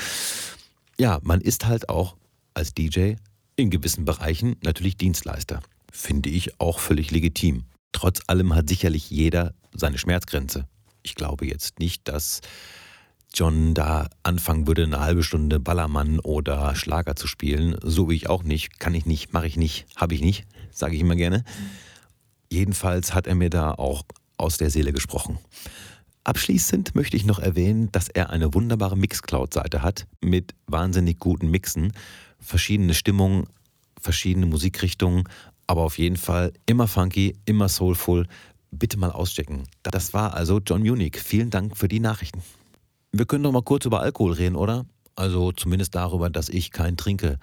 Ja, 0.98 1.18
man 1.22 1.40
ist 1.40 1.66
halt 1.66 1.88
auch 1.88 2.16
als 2.54 2.74
DJ 2.74 3.14
in 3.56 3.70
gewissen 3.70 4.04
Bereichen 4.04 4.56
natürlich 4.62 4.96
Dienstleister. 4.96 5.60
Finde 5.90 6.28
ich 6.30 6.60
auch 6.60 6.78
völlig 6.78 7.10
legitim. 7.10 7.64
Trotz 7.92 8.20
allem 8.26 8.54
hat 8.54 8.68
sicherlich 8.68 9.10
jeder 9.10 9.54
seine 9.72 9.98
Schmerzgrenze. 9.98 10.66
Ich 11.02 11.14
glaube 11.14 11.46
jetzt 11.46 11.78
nicht, 11.78 12.08
dass 12.08 12.40
John 13.36 13.74
da 13.74 14.08
anfangen 14.22 14.66
würde, 14.66 14.84
eine 14.84 15.00
halbe 15.00 15.22
Stunde 15.22 15.60
Ballermann 15.60 16.20
oder 16.20 16.74
Schlager 16.74 17.16
zu 17.16 17.26
spielen. 17.26 17.76
So 17.82 18.08
wie 18.08 18.14
ich 18.14 18.30
auch 18.30 18.42
nicht. 18.42 18.80
Kann 18.80 18.94
ich 18.94 19.04
nicht, 19.04 19.34
mache 19.34 19.46
ich 19.46 19.58
nicht, 19.58 19.86
habe 19.94 20.14
ich 20.14 20.22
nicht, 20.22 20.46
sage 20.70 20.94
ich 20.94 21.02
immer 21.02 21.16
gerne. 21.16 21.44
Jedenfalls 22.50 23.12
hat 23.12 23.26
er 23.26 23.34
mir 23.34 23.50
da 23.50 23.72
auch 23.72 24.04
aus 24.38 24.56
der 24.56 24.70
Seele 24.70 24.92
gesprochen. 24.92 25.38
Abschließend 26.24 26.94
möchte 26.94 27.18
ich 27.18 27.26
noch 27.26 27.38
erwähnen, 27.38 27.92
dass 27.92 28.08
er 28.08 28.30
eine 28.30 28.54
wunderbare 28.54 28.96
Mixcloud-Seite 28.96 29.82
hat 29.82 30.06
mit 30.22 30.54
wahnsinnig 30.66 31.18
guten 31.18 31.50
Mixen, 31.50 31.92
verschiedene 32.40 32.94
Stimmungen, 32.94 33.44
verschiedene 34.00 34.46
Musikrichtungen, 34.46 35.24
aber 35.66 35.82
auf 35.82 35.98
jeden 35.98 36.16
Fall 36.16 36.52
immer 36.64 36.88
funky, 36.88 37.36
immer 37.44 37.68
soulful. 37.68 38.26
Bitte 38.70 38.98
mal 38.98 39.12
auschecken. 39.12 39.64
Das 39.82 40.14
war 40.14 40.34
also 40.34 40.58
John 40.58 40.82
Munich. 40.82 41.18
Vielen 41.22 41.50
Dank 41.50 41.76
für 41.76 41.88
die 41.88 42.00
Nachrichten. 42.00 42.42
Wir 43.18 43.24
können 43.24 43.44
doch 43.44 43.52
mal 43.52 43.62
kurz 43.62 43.86
über 43.86 44.00
Alkohol 44.00 44.32
reden, 44.32 44.56
oder? 44.56 44.84
Also 45.14 45.50
zumindest 45.50 45.94
darüber, 45.94 46.28
dass 46.28 46.50
ich 46.50 46.70
keinen 46.70 46.98
trinke. 46.98 47.38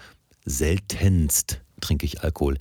Seltenst 0.46 1.62
trinke 1.82 2.06
ich 2.06 2.22
Alkohol. 2.22 2.60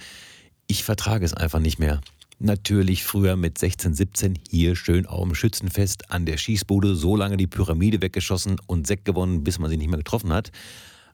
Ich 0.66 0.83
vertrage 0.83 1.26
es 1.26 1.35
einfach 1.35 1.59
nicht 1.59 1.78
mehr. 1.78 2.00
Natürlich 2.38 3.04
früher 3.04 3.37
mit 3.37 3.59
16, 3.59 3.92
17 3.92 4.38
hier 4.49 4.76
schön 4.76 5.04
auf 5.04 5.25
dem 5.25 5.35
Schützenfest 5.35 6.11
an 6.11 6.25
der 6.25 6.38
Schießbude 6.38 6.95
so 6.95 7.14
lange 7.14 7.37
die 7.37 7.47
Pyramide 7.47 8.00
weggeschossen 8.00 8.59
und 8.66 8.87
Sekt 8.87 9.04
gewonnen, 9.04 9.45
bis 9.45 9.59
man 9.59 9.69
sie 9.69 9.76
nicht 9.76 9.90
mehr 9.90 9.99
getroffen 9.99 10.33
hat. 10.33 10.50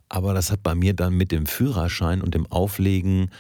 Aber 0.09 0.35
das 0.35 0.53
hat 0.53 0.63
bei 0.63 0.77
mir 0.77 0.95
dann 0.95 1.15
mit 1.15 1.33
dem 1.33 1.47
Führerschein 1.47 2.23
und 2.23 2.33
dem 2.33 2.47
Auflegen 2.47 3.31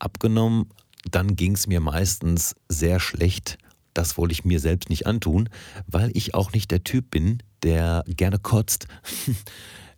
abgenommen. 0.00 0.70
Dann 1.08 1.36
ging 1.36 1.52
es 1.52 1.68
mir 1.68 1.78
meistens 1.78 2.56
sehr 2.68 2.98
schlecht. 2.98 3.58
Das 3.94 4.18
wollte 4.18 4.32
ich 4.32 4.44
mir 4.44 4.58
selbst 4.58 4.90
nicht 4.90 5.06
antun, 5.06 5.48
weil 5.86 6.10
ich 6.14 6.34
auch 6.34 6.52
nicht 6.52 6.72
der 6.72 6.82
Typ 6.82 7.10
bin, 7.10 7.38
der 7.62 8.04
gerne 8.06 8.38
kotzt. 8.38 8.86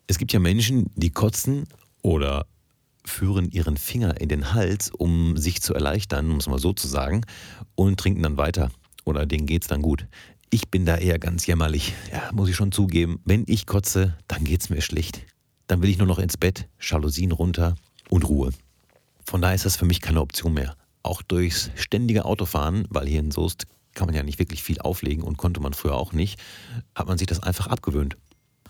Es 0.07 0.19
gibt 0.19 0.33
ja 0.33 0.41
Menschen, 0.41 0.91
die 0.97 1.11
kotzen 1.11 1.69
oder 2.03 2.45
führen 3.05 3.49
ihren 3.53 3.77
Finger 3.77 4.21
in 4.21 4.29
den 4.29 4.55
Hals, 4.55 4.91
um 4.91 5.37
sich 5.37 5.63
zu 5.63 5.73
erleichtern, 5.73 6.33
um 6.33 6.39
es 6.39 6.49
mal 6.49 6.59
so 6.59 6.73
zu 6.73 6.89
sagen, 6.89 7.21
und 7.77 8.01
trinken 8.01 8.25
dann 8.25 8.37
weiter. 8.37 8.73
Oder 9.05 9.25
denen 9.25 9.47
geht 9.47 9.63
es 9.63 9.69
dann 9.69 9.83
gut. 9.83 10.07
Ich 10.51 10.69
bin 10.69 10.85
da 10.85 10.97
eher 10.97 11.21
ganz 11.21 11.47
jämmerlich. 11.47 11.95
Ja, 12.11 12.31
muss 12.33 12.49
ich 12.49 12.57
schon 12.57 12.73
zugeben. 12.73 13.21
Wenn 13.25 13.45
ich 13.47 13.67
kotze, 13.67 14.17
dann 14.27 14.43
geht 14.43 14.63
es 14.63 14.69
mir 14.69 14.81
schlecht. 14.81 15.21
Dann 15.69 15.81
will 15.81 15.91
ich 15.91 15.99
nur 15.99 16.09
noch 16.09 16.19
ins 16.19 16.37
Bett, 16.37 16.69
Jalousien 16.81 17.31
runter 17.31 17.77
und 18.09 18.29
Ruhe. 18.29 18.51
Von 19.25 19.41
daher 19.41 19.55
ist 19.55 19.65
das 19.65 19.77
für 19.77 19.85
mich 19.85 20.01
keine 20.01 20.21
Option 20.21 20.55
mehr. 20.55 20.75
Auch 21.05 21.23
durchs 21.23 21.71
ständige 21.77 22.25
Autofahren, 22.25 22.85
weil 22.91 23.07
hier 23.07 23.21
in 23.21 23.31
Soest 23.31 23.67
kann 23.95 24.07
man 24.07 24.15
ja 24.15 24.23
nicht 24.23 24.39
wirklich 24.39 24.63
viel 24.63 24.81
auflegen 24.81 25.23
und 25.23 25.37
konnte 25.37 25.61
man 25.61 25.75
früher 25.75 25.95
auch 25.95 26.13
nicht, 26.13 26.41
hat 26.95 27.09
man 27.09 27.19
sich 27.19 27.27
das 27.27 27.43
einfach 27.43 27.67
abgewöhnt. 27.67 28.17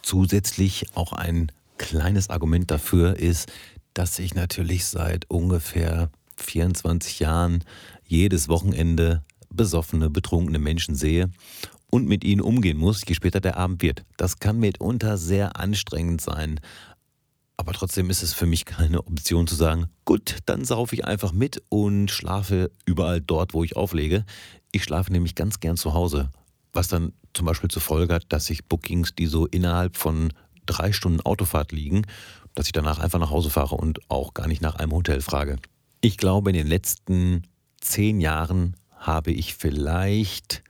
Zusätzlich 0.02 0.86
auch 0.94 1.12
ein 1.12 1.52
kleines 1.78 2.30
Argument 2.30 2.70
dafür 2.70 3.16
ist, 3.16 3.50
dass 3.94 4.18
ich 4.18 4.34
natürlich 4.34 4.86
seit 4.86 5.28
ungefähr 5.28 6.10
24 6.36 7.20
Jahren 7.20 7.64
jedes 8.06 8.48
Wochenende 8.48 9.22
besoffene, 9.50 10.10
betrunkene 10.10 10.58
Menschen 10.58 10.94
sehe 10.94 11.30
und 11.90 12.06
mit 12.06 12.24
ihnen 12.24 12.40
umgehen 12.40 12.78
muss, 12.78 13.02
je 13.06 13.14
später 13.14 13.40
der 13.40 13.56
Abend 13.56 13.82
wird. 13.82 14.04
Das 14.16 14.38
kann 14.38 14.58
mitunter 14.58 15.18
sehr 15.18 15.56
anstrengend 15.56 16.20
sein. 16.20 16.60
Aber 17.60 17.74
trotzdem 17.74 18.08
ist 18.08 18.22
es 18.22 18.32
für 18.32 18.46
mich 18.46 18.64
keine 18.64 19.06
Option 19.06 19.46
zu 19.46 19.54
sagen, 19.54 19.88
gut, 20.06 20.38
dann 20.46 20.64
saufe 20.64 20.94
ich 20.94 21.04
einfach 21.04 21.32
mit 21.32 21.62
und 21.68 22.10
schlafe 22.10 22.70
überall 22.86 23.20
dort, 23.20 23.52
wo 23.52 23.62
ich 23.62 23.76
auflege. 23.76 24.24
Ich 24.72 24.82
schlafe 24.82 25.12
nämlich 25.12 25.34
ganz 25.34 25.60
gern 25.60 25.76
zu 25.76 25.92
Hause, 25.92 26.30
was 26.72 26.88
dann 26.88 27.12
zum 27.34 27.44
Beispiel 27.44 27.68
zur 27.68 27.82
Folge 27.82 28.14
hat, 28.14 28.24
dass 28.30 28.48
ich 28.48 28.64
Bookings, 28.64 29.14
die 29.14 29.26
so 29.26 29.44
innerhalb 29.44 29.98
von 29.98 30.32
drei 30.64 30.94
Stunden 30.94 31.20
Autofahrt 31.20 31.70
liegen, 31.70 32.06
dass 32.54 32.64
ich 32.64 32.72
danach 32.72 32.98
einfach 32.98 33.18
nach 33.18 33.28
Hause 33.28 33.50
fahre 33.50 33.76
und 33.76 34.00
auch 34.10 34.32
gar 34.32 34.48
nicht 34.48 34.62
nach 34.62 34.76
einem 34.76 34.92
Hotel 34.92 35.20
frage. 35.20 35.56
Ich 36.00 36.16
glaube, 36.16 36.48
in 36.48 36.56
den 36.56 36.66
letzten 36.66 37.42
zehn 37.82 38.22
Jahren 38.22 38.74
habe 38.96 39.32
ich 39.32 39.54
vielleicht 39.54 40.62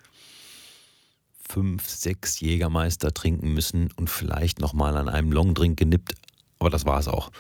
fünf, 1.40 1.88
sechs 1.88 2.40
Jägermeister 2.40 3.14
trinken 3.14 3.54
müssen 3.54 3.92
und 3.92 4.10
vielleicht 4.10 4.58
nochmal 4.58 4.96
an 4.96 5.08
einem 5.08 5.30
Longdrink 5.30 5.78
genippt. 5.78 6.14
Aber 6.60 6.70
das 6.70 6.86
war 6.86 7.00
es 7.00 7.08
auch. 7.08 7.32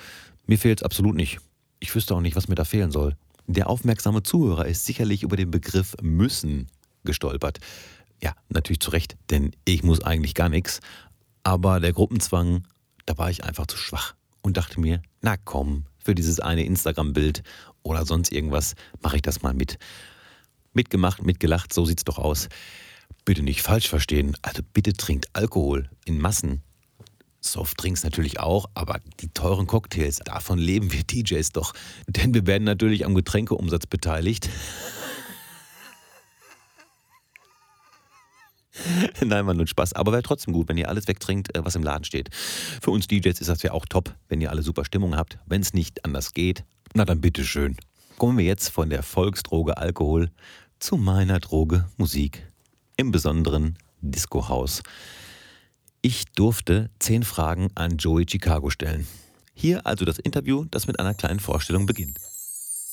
Mir 0.46 0.58
fehlt 0.58 0.80
es 0.80 0.82
absolut 0.82 1.14
nicht. 1.14 1.38
Ich 1.78 1.94
wüsste 1.94 2.14
auch 2.16 2.20
nicht, 2.20 2.34
was 2.34 2.48
mir 2.48 2.56
da 2.56 2.64
fehlen 2.64 2.90
soll. 2.90 3.16
Der 3.46 3.70
aufmerksame 3.70 4.22
Zuhörer 4.22 4.66
ist 4.66 4.84
sicherlich 4.84 5.22
über 5.22 5.36
den 5.36 5.50
Begriff 5.50 5.94
müssen 6.02 6.66
gestolpert. 7.04 7.60
Ja, 8.22 8.34
natürlich 8.48 8.80
zu 8.80 8.90
Recht, 8.90 9.16
denn 9.30 9.52
ich 9.64 9.82
muss 9.82 10.02
eigentlich 10.02 10.34
gar 10.34 10.48
nichts. 10.48 10.80
Aber 11.42 11.80
der 11.80 11.92
Gruppenzwang, 11.92 12.64
da 13.06 13.16
war 13.16 13.30
ich 13.30 13.44
einfach 13.44 13.66
zu 13.66 13.76
schwach 13.76 14.14
und 14.42 14.56
dachte 14.56 14.80
mir, 14.80 15.02
na 15.20 15.36
komm, 15.36 15.84
für 15.98 16.14
dieses 16.14 16.40
eine 16.40 16.64
Instagram-Bild 16.64 17.42
oder 17.82 18.04
sonst 18.04 18.32
irgendwas 18.32 18.74
mache 19.02 19.16
ich 19.16 19.22
das 19.22 19.42
mal 19.42 19.54
mit. 19.54 19.78
Mitgemacht, 20.72 21.22
mitgelacht, 21.24 21.72
so 21.72 21.84
sieht's 21.84 22.04
doch 22.04 22.18
aus. 22.18 22.48
Bitte 23.24 23.42
nicht 23.42 23.62
falsch 23.62 23.88
verstehen, 23.88 24.36
also 24.42 24.62
bitte 24.72 24.92
trinkt 24.92 25.28
Alkohol 25.32 25.90
in 26.04 26.18
Massen. 26.18 26.62
Softdrinks 27.40 28.04
natürlich 28.04 28.38
auch, 28.38 28.66
aber 28.74 29.00
die 29.20 29.28
teuren 29.28 29.66
Cocktails, 29.66 30.18
davon 30.18 30.58
leben 30.58 30.92
wir 30.92 31.02
DJs 31.02 31.50
doch. 31.52 31.72
Denn 32.06 32.34
wir 32.34 32.46
werden 32.46 32.64
natürlich 32.64 33.06
am 33.06 33.14
Getränkeumsatz 33.14 33.86
beteiligt. 33.86 34.48
Nein, 39.24 39.46
war 39.46 39.54
nur 39.54 39.66
Spaß. 39.66 39.94
Aber 39.94 40.12
wäre 40.12 40.22
trotzdem 40.22 40.52
gut, 40.52 40.68
wenn 40.68 40.76
ihr 40.76 40.88
alles 40.88 41.08
wegtrinkt, 41.08 41.54
äh, 41.56 41.64
was 41.64 41.74
im 41.74 41.82
Laden 41.82 42.04
steht. 42.04 42.28
Für 42.34 42.90
uns 42.90 43.08
DJs 43.08 43.40
ist 43.40 43.48
das 43.48 43.62
ja 43.62 43.72
auch 43.72 43.86
top, 43.86 44.14
wenn 44.28 44.40
ihr 44.40 44.50
alle 44.50 44.62
super 44.62 44.84
Stimmung 44.84 45.16
habt. 45.16 45.38
Wenn 45.46 45.62
es 45.62 45.74
nicht 45.74 46.04
anders 46.04 46.34
geht, 46.34 46.64
na 46.94 47.04
dann 47.04 47.20
bitteschön. 47.20 47.76
Kommen 48.18 48.38
wir 48.38 48.44
jetzt 48.44 48.68
von 48.68 48.90
der 48.90 49.02
Volksdroge 49.02 49.78
Alkohol 49.78 50.30
zu 50.78 50.96
meiner 50.96 51.40
Droge 51.40 51.88
Musik. 51.96 52.46
Im 52.96 53.12
Besonderen 53.12 53.78
Disco 54.02 54.48
House. 54.48 54.82
Ich 56.02 56.24
durfte 56.32 56.90
zehn 56.98 57.22
Fragen 57.22 57.70
an 57.74 57.98
Joey 57.98 58.24
Chicago 58.28 58.70
stellen. 58.70 59.06
Hier 59.52 59.86
also 59.86 60.06
das 60.06 60.18
Interview, 60.18 60.64
das 60.70 60.86
mit 60.86 60.98
einer 60.98 61.12
kleinen 61.12 61.40
Vorstellung 61.40 61.84
beginnt. 61.84 62.16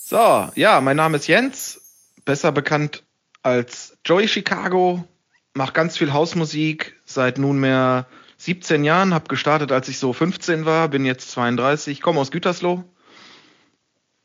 So, 0.04 0.50
ja, 0.56 0.82
mein 0.82 0.98
Name 0.98 1.16
ist 1.18 1.28
Jens, 1.28 1.82
besser 2.26 2.52
bekannt 2.52 3.04
als 3.44 3.98
Joey 4.06 4.28
Chicago, 4.28 5.08
mache 5.54 5.72
ganz 5.72 5.98
viel 5.98 6.12
Hausmusik 6.12 7.00
seit 7.06 7.38
nunmehr 7.38 8.08
17 8.38 8.84
Jahren, 8.84 9.14
habe 9.14 9.30
gestartet, 9.30 9.72
als 9.72 9.88
ich 9.88 10.00
so 10.00 10.12
15 10.12 10.66
war, 10.66 10.90
bin 10.90 11.06
jetzt 11.06 11.32
32, 11.32 12.02
komme 12.02 12.20
aus 12.20 12.32
Gütersloh 12.32 12.84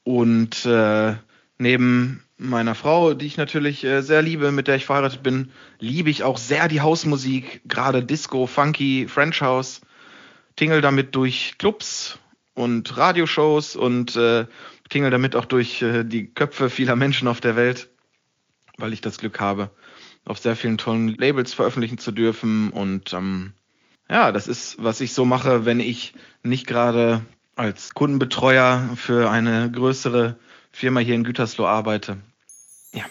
und 0.03 0.67
äh, 0.67 1.15
neben 1.59 2.25
meiner 2.43 2.75
Frau, 2.75 3.15
die 3.15 3.27
ich 3.27 3.37
natürlich 3.37 3.85
äh, 3.85 4.03
sehr 4.03 4.23
liebe, 4.23 4.53
mit 4.53 4.69
der 4.69 4.77
ich 4.77 4.87
verheiratet 4.87 5.23
bin, 5.23 5.51
liebe 5.79 6.11
ich 6.11 6.23
auch 6.23 6.39
sehr 6.39 6.69
die 6.69 6.81
Hausmusik, 6.81 7.63
gerade 7.65 8.05
Disco, 8.05 8.47
Funky, 8.47 9.07
French 9.09 9.41
House. 9.41 9.81
Tingel 10.57 10.81
damit 10.81 11.15
durch 11.15 11.55
Clubs 11.59 12.19
und 12.55 12.97
Radioshows 12.97 13.77
und 13.77 14.17
äh, 14.17 14.47
tingel 14.91 15.11
damit 15.11 15.35
auch 15.37 15.47
durch 15.47 15.83
äh, 15.83 16.05
die 16.05 16.27
Köpfe 16.27 16.69
vieler 16.69 16.97
Menschen 16.97 17.29
auf 17.29 17.41
der 17.41 17.57
Welt, 17.57 17.89
weil 18.77 18.93
ich 18.93 19.01
das 19.01 19.19
Glück 19.19 19.41
habe, 19.41 19.71
auf 20.25 20.39
sehr 20.39 20.57
vielen 20.57 20.79
tollen 20.79 21.09
Labels 21.09 21.55
veröffentlichen 21.55 21.99
zu 21.99 22.13
dürfen. 22.13 22.71
Und 22.71 23.15
ähm, 23.15 23.55
ja, 24.11 24.33
das 24.33 24.47
ist, 24.47 24.77
was 24.83 25.01
ich 25.01 25.15
so 25.15 25.25
mache, 25.25 25.65
wenn 25.65 25.81
ich 25.81 26.13
nicht 26.43 26.67
gerade 26.67 27.23
als 27.57 27.95
Kundenbetreuer 27.95 28.91
für 28.97 29.31
eine 29.31 29.71
größere 29.71 30.39
Firma 30.71 31.01
hier 31.01 31.15
in 31.15 31.25
Gütersloh 31.25 31.67
arbeite. 31.67 32.19
Ja. 32.93 33.05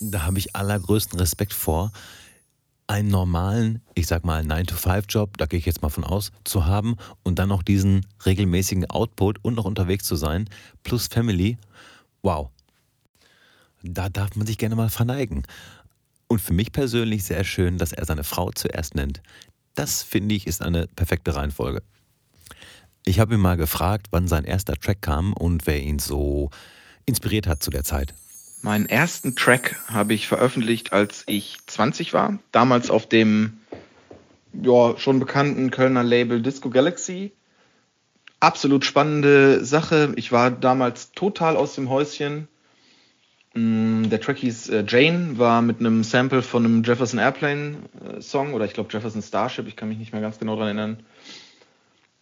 Da 0.00 0.22
habe 0.22 0.38
ich 0.38 0.56
allergrößten 0.56 1.18
Respekt 1.18 1.52
vor, 1.52 1.92
einen 2.86 3.08
normalen, 3.08 3.80
ich 3.94 4.06
sag 4.06 4.24
mal, 4.24 4.42
9-to-5-Job, 4.42 5.38
da 5.38 5.46
gehe 5.46 5.58
ich 5.58 5.66
jetzt 5.66 5.82
mal 5.82 5.88
von 5.88 6.04
aus, 6.04 6.32
zu 6.44 6.66
haben 6.66 6.96
und 7.22 7.38
dann 7.38 7.48
noch 7.48 7.62
diesen 7.62 8.06
regelmäßigen 8.26 8.90
Output 8.90 9.38
und 9.42 9.54
noch 9.54 9.64
unterwegs 9.64 10.04
zu 10.04 10.16
sein, 10.16 10.48
plus 10.82 11.06
Family. 11.06 11.56
Wow. 12.22 12.50
Da 13.82 14.08
darf 14.08 14.36
man 14.36 14.46
sich 14.46 14.58
gerne 14.58 14.76
mal 14.76 14.90
verneigen. 14.90 15.44
Und 16.28 16.40
für 16.40 16.52
mich 16.52 16.72
persönlich 16.72 17.24
sehr 17.24 17.44
schön, 17.44 17.78
dass 17.78 17.92
er 17.92 18.04
seine 18.04 18.24
Frau 18.24 18.50
zuerst 18.50 18.94
nennt. 18.94 19.22
Das 19.74 20.02
finde 20.02 20.34
ich 20.34 20.46
ist 20.46 20.62
eine 20.62 20.86
perfekte 20.86 21.34
Reihenfolge. 21.34 21.82
Ich 23.04 23.18
habe 23.18 23.34
ihn 23.34 23.40
mal 23.40 23.56
gefragt, 23.56 24.08
wann 24.10 24.28
sein 24.28 24.44
erster 24.44 24.74
Track 24.74 25.02
kam 25.02 25.32
und 25.32 25.66
wer 25.66 25.82
ihn 25.82 25.98
so 25.98 26.50
inspiriert 27.06 27.46
hat 27.46 27.62
zu 27.62 27.70
der 27.70 27.84
Zeit. 27.84 28.14
Meinen 28.62 28.86
ersten 28.86 29.34
Track 29.34 29.76
habe 29.88 30.14
ich 30.14 30.28
veröffentlicht, 30.28 30.92
als 30.92 31.24
ich 31.26 31.56
20 31.66 32.12
war. 32.12 32.38
Damals 32.52 32.90
auf 32.90 33.08
dem 33.08 33.58
ja, 34.52 34.96
schon 34.98 35.18
bekannten 35.18 35.70
Kölner 35.70 36.04
Label 36.04 36.42
Disco 36.42 36.70
Galaxy. 36.70 37.32
Absolut 38.38 38.84
spannende 38.84 39.64
Sache. 39.64 40.12
Ich 40.16 40.30
war 40.32 40.50
damals 40.50 41.12
total 41.12 41.56
aus 41.56 41.74
dem 41.74 41.88
Häuschen. 41.88 42.48
Mm, 43.54 44.08
der 44.08 44.20
Track 44.20 44.38
hieß 44.38 44.68
äh, 44.70 44.84
Jane, 44.86 45.38
war 45.38 45.62
mit 45.62 45.80
einem 45.80 46.04
Sample 46.04 46.42
von 46.42 46.64
einem 46.64 46.82
Jefferson 46.82 47.18
Airplane 47.20 47.76
äh, 48.16 48.20
Song 48.20 48.54
oder 48.54 48.64
ich 48.64 48.72
glaube 48.72 48.90
Jefferson 48.92 49.22
Starship, 49.22 49.68
ich 49.68 49.76
kann 49.76 49.88
mich 49.88 49.98
nicht 49.98 50.12
mehr 50.12 50.22
ganz 50.22 50.38
genau 50.38 50.56
daran 50.56 50.78
erinnern. 50.78 51.02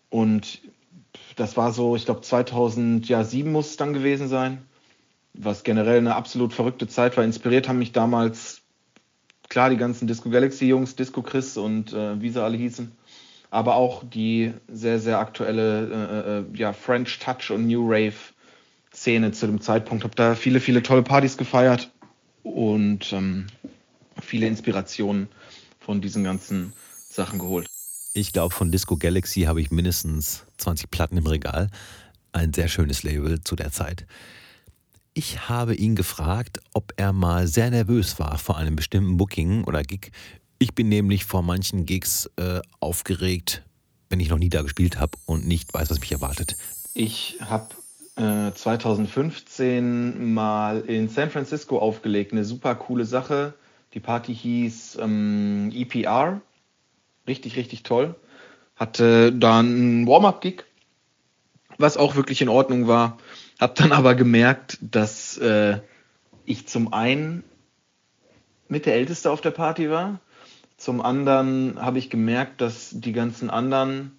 Und 0.09 0.61
das 1.41 1.57
war 1.57 1.73
so, 1.73 1.97
ich 1.97 2.05
glaube 2.05 2.21
2007 2.21 3.51
muss 3.51 3.71
es 3.71 3.77
dann 3.77 3.93
gewesen 3.93 4.29
sein 4.29 4.65
was 5.35 5.63
generell 5.63 5.99
eine 5.99 6.17
absolut 6.17 6.53
verrückte 6.53 6.89
Zeit 6.89 7.17
war. 7.17 7.25
Inspiriert 7.25 7.69
haben 7.69 7.79
mich 7.79 7.93
damals, 7.93 8.63
klar, 9.49 9.71
die 9.71 9.77
ganzen 9.77 10.07
Disco 10.07 10.31
Galaxy-Jungs, 10.31 10.97
Disco 10.97 11.23
Chris 11.23 11.57
und 11.57 11.93
äh, 11.93 12.21
wie 12.21 12.31
sie 12.31 12.43
alle 12.43 12.57
hießen, 12.57 12.93
aber 13.51 13.77
auch 13.77 14.03
die 14.05 14.53
sehr, 14.69 14.99
sehr 14.99 15.19
aktuelle 15.19 16.45
äh, 16.53 16.57
äh, 16.57 16.59
ja, 16.59 16.73
French 16.73 17.19
Touch 17.19 17.51
und 17.51 17.67
New 17.67 17.87
Rave 17.87 18.15
Szene 18.93 19.31
zu 19.33 19.47
dem 19.47 19.61
Zeitpunkt. 19.61 20.05
Habe 20.05 20.17
da 20.17 20.35
viele, 20.35 20.61
viele 20.61 20.83
tolle 20.83 21.03
Partys 21.03 21.37
gefeiert 21.37 21.91
und 22.43 23.13
ähm, 23.13 23.47
viele 24.21 24.47
Inspirationen 24.47 25.29
von 25.79 26.01
diesen 26.01 26.25
ganzen 26.25 26.73
Sachen 27.09 27.39
geholt. 27.39 27.70
Ich 28.13 28.33
glaube, 28.33 28.53
von 28.53 28.73
Disco 28.73 28.97
Galaxy 28.97 29.43
habe 29.43 29.61
ich 29.61 29.71
mindestens 29.71 30.45
20 30.59 30.91
Platten 30.91 31.17
im 31.17 31.27
Regal. 31.27 31.71
Ein 32.33 32.53
sehr 32.53 32.67
schönes 32.67 33.05
Label 33.05 33.41
zu 33.43 33.55
der 33.55 33.71
Zeit. 33.71 34.05
Ich 35.15 35.49
habe 35.49 35.77
ihn 35.77 35.95
gefragt, 35.95 36.61
ob 36.75 36.93
er 36.97 37.13
mal 37.13 37.47
sehr 37.47 37.71
nervös 37.71 38.19
war 38.19 38.37
vor 38.39 38.57
einem 38.57 38.75
bestimmten 38.75 39.17
Booking 39.17 39.63
oder 39.63 39.83
Gig. 39.83 40.11
Ich 40.59 40.75
bin 40.75 40.89
nämlich 40.89 41.25
vor 41.25 41.43
manchen 41.43 41.87
Gigs 41.87 42.29
äh, 42.37 42.61
aufgeregt, 42.81 43.63
wenn 44.09 44.19
ich 44.19 44.29
noch 44.29 44.39
nie 44.39 44.49
da 44.49 44.63
gespielt 44.63 44.99
habe 44.99 45.17
und 45.25 45.47
nicht 45.47 45.73
weiß, 45.73 45.89
was 45.91 46.01
mich 46.01 46.11
erwartet. 46.11 46.57
Ich 46.95 47.39
habe 47.41 47.69
äh, 48.17 48.53
2015 48.53 50.35
mal 50.35 50.81
in 50.81 51.09
San 51.09 51.31
Francisco 51.31 51.79
aufgelegt, 51.79 52.33
eine 52.33 52.45
super 52.45 52.75
coole 52.75 53.05
Sache. 53.05 53.55
Die 53.95 54.01
Party 54.01 54.35
hieß 54.35 54.99
ähm, 55.01 55.71
EPR, 55.73 56.41
richtig, 57.31 57.57
richtig 57.57 57.83
toll. 57.85 58.15
Hatte 58.77 59.33
dann 59.33 60.03
ein 60.03 60.07
Warm-up-Gig, 60.07 60.65
was 61.79 61.97
auch 61.97 62.17
wirklich 62.17 62.43
in 62.43 62.49
Ordnung 62.49 62.89
war. 62.89 63.19
Hab 63.59 63.75
dann 63.77 63.93
aber 64.01 64.15
gemerkt, 64.15 64.79
dass 64.83 65.39
äh, 65.39 65.79
ich 66.45 66.67
zum 66.67 66.93
einen 66.93 67.45
mit 68.69 68.87
der 68.87 68.95
Älteste 68.95 69.31
auf 69.31 69.41
der 69.41 69.53
Party 69.53 69.91
war. 69.91 70.21
Zum 70.77 71.01
anderen 71.01 71.81
habe 71.81 71.99
ich 71.99 72.11
gemerkt, 72.11 72.61
dass 72.61 72.91
die 72.93 73.13
ganzen 73.13 73.51
anderen 73.51 74.19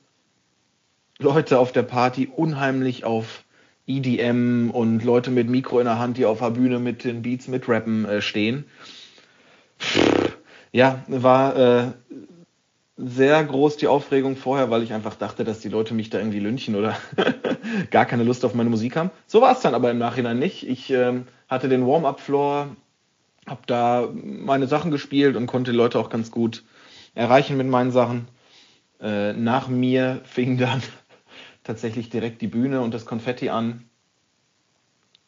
Leute 1.18 1.60
auf 1.60 1.72
der 1.72 1.84
Party 1.84 2.30
unheimlich 2.34 3.04
auf 3.04 3.44
EDM 3.88 4.70
und 4.72 5.04
Leute 5.04 5.32
mit 5.32 5.50
Mikro 5.50 5.80
in 5.80 5.86
der 5.86 6.00
Hand, 6.00 6.18
die 6.18 6.26
auf 6.26 6.40
der 6.40 6.52
Bühne 6.52 6.80
mit 6.80 7.04
den 7.04 7.22
Beats 7.24 7.48
mitrappen 7.48 8.06
äh, 8.06 8.22
stehen. 8.22 8.66
Ja, 10.72 11.04
war 11.08 11.56
äh, 11.56 11.92
sehr 13.04 13.44
groß 13.44 13.78
die 13.78 13.88
Aufregung 13.88 14.36
vorher, 14.36 14.70
weil 14.70 14.84
ich 14.84 14.94
einfach 14.94 15.16
dachte, 15.16 15.44
dass 15.44 15.60
die 15.60 15.70
Leute 15.70 15.94
mich 15.94 16.10
da 16.10 16.20
irgendwie 16.20 16.40
lynchen 16.40 16.76
oder 16.76 16.96
gar 17.92 18.06
keine 18.06 18.24
Lust 18.24 18.46
auf 18.46 18.54
meine 18.54 18.70
Musik 18.70 18.96
haben. 18.96 19.10
So 19.26 19.42
war 19.42 19.54
es 19.54 19.62
dann 19.62 19.74
aber 19.74 19.90
im 19.90 19.98
Nachhinein 19.98 20.38
nicht. 20.38 20.68
Ich 20.68 20.92
ähm, 20.92 21.26
hatte 21.48 21.68
den 21.68 21.86
Warm-up-Floor, 21.88 22.76
habe 23.48 23.62
da 23.66 24.10
meine 24.14 24.68
Sachen 24.68 24.92
gespielt 24.92 25.36
und 25.36 25.48
konnte 25.48 25.72
die 25.72 25.78
Leute 25.78 26.00
auch 26.00 26.10
ganz 26.10 26.30
gut 26.30 26.64
erreichen 27.16 27.58
mit 27.58 27.68
meinen 27.68 27.92
Sachen. 27.92 28.28
Äh, 29.02 29.34
nach 29.34 29.68
mir 29.68 30.22
fing 30.24 30.58
dann 30.58 30.84
tatsächlich 31.64 32.10
direkt 32.10 32.42
die 32.42 32.48
Bühne 32.48 32.82
und 32.82 32.94
das 32.94 33.06
Konfetti 33.06 33.50
an. 33.50 33.90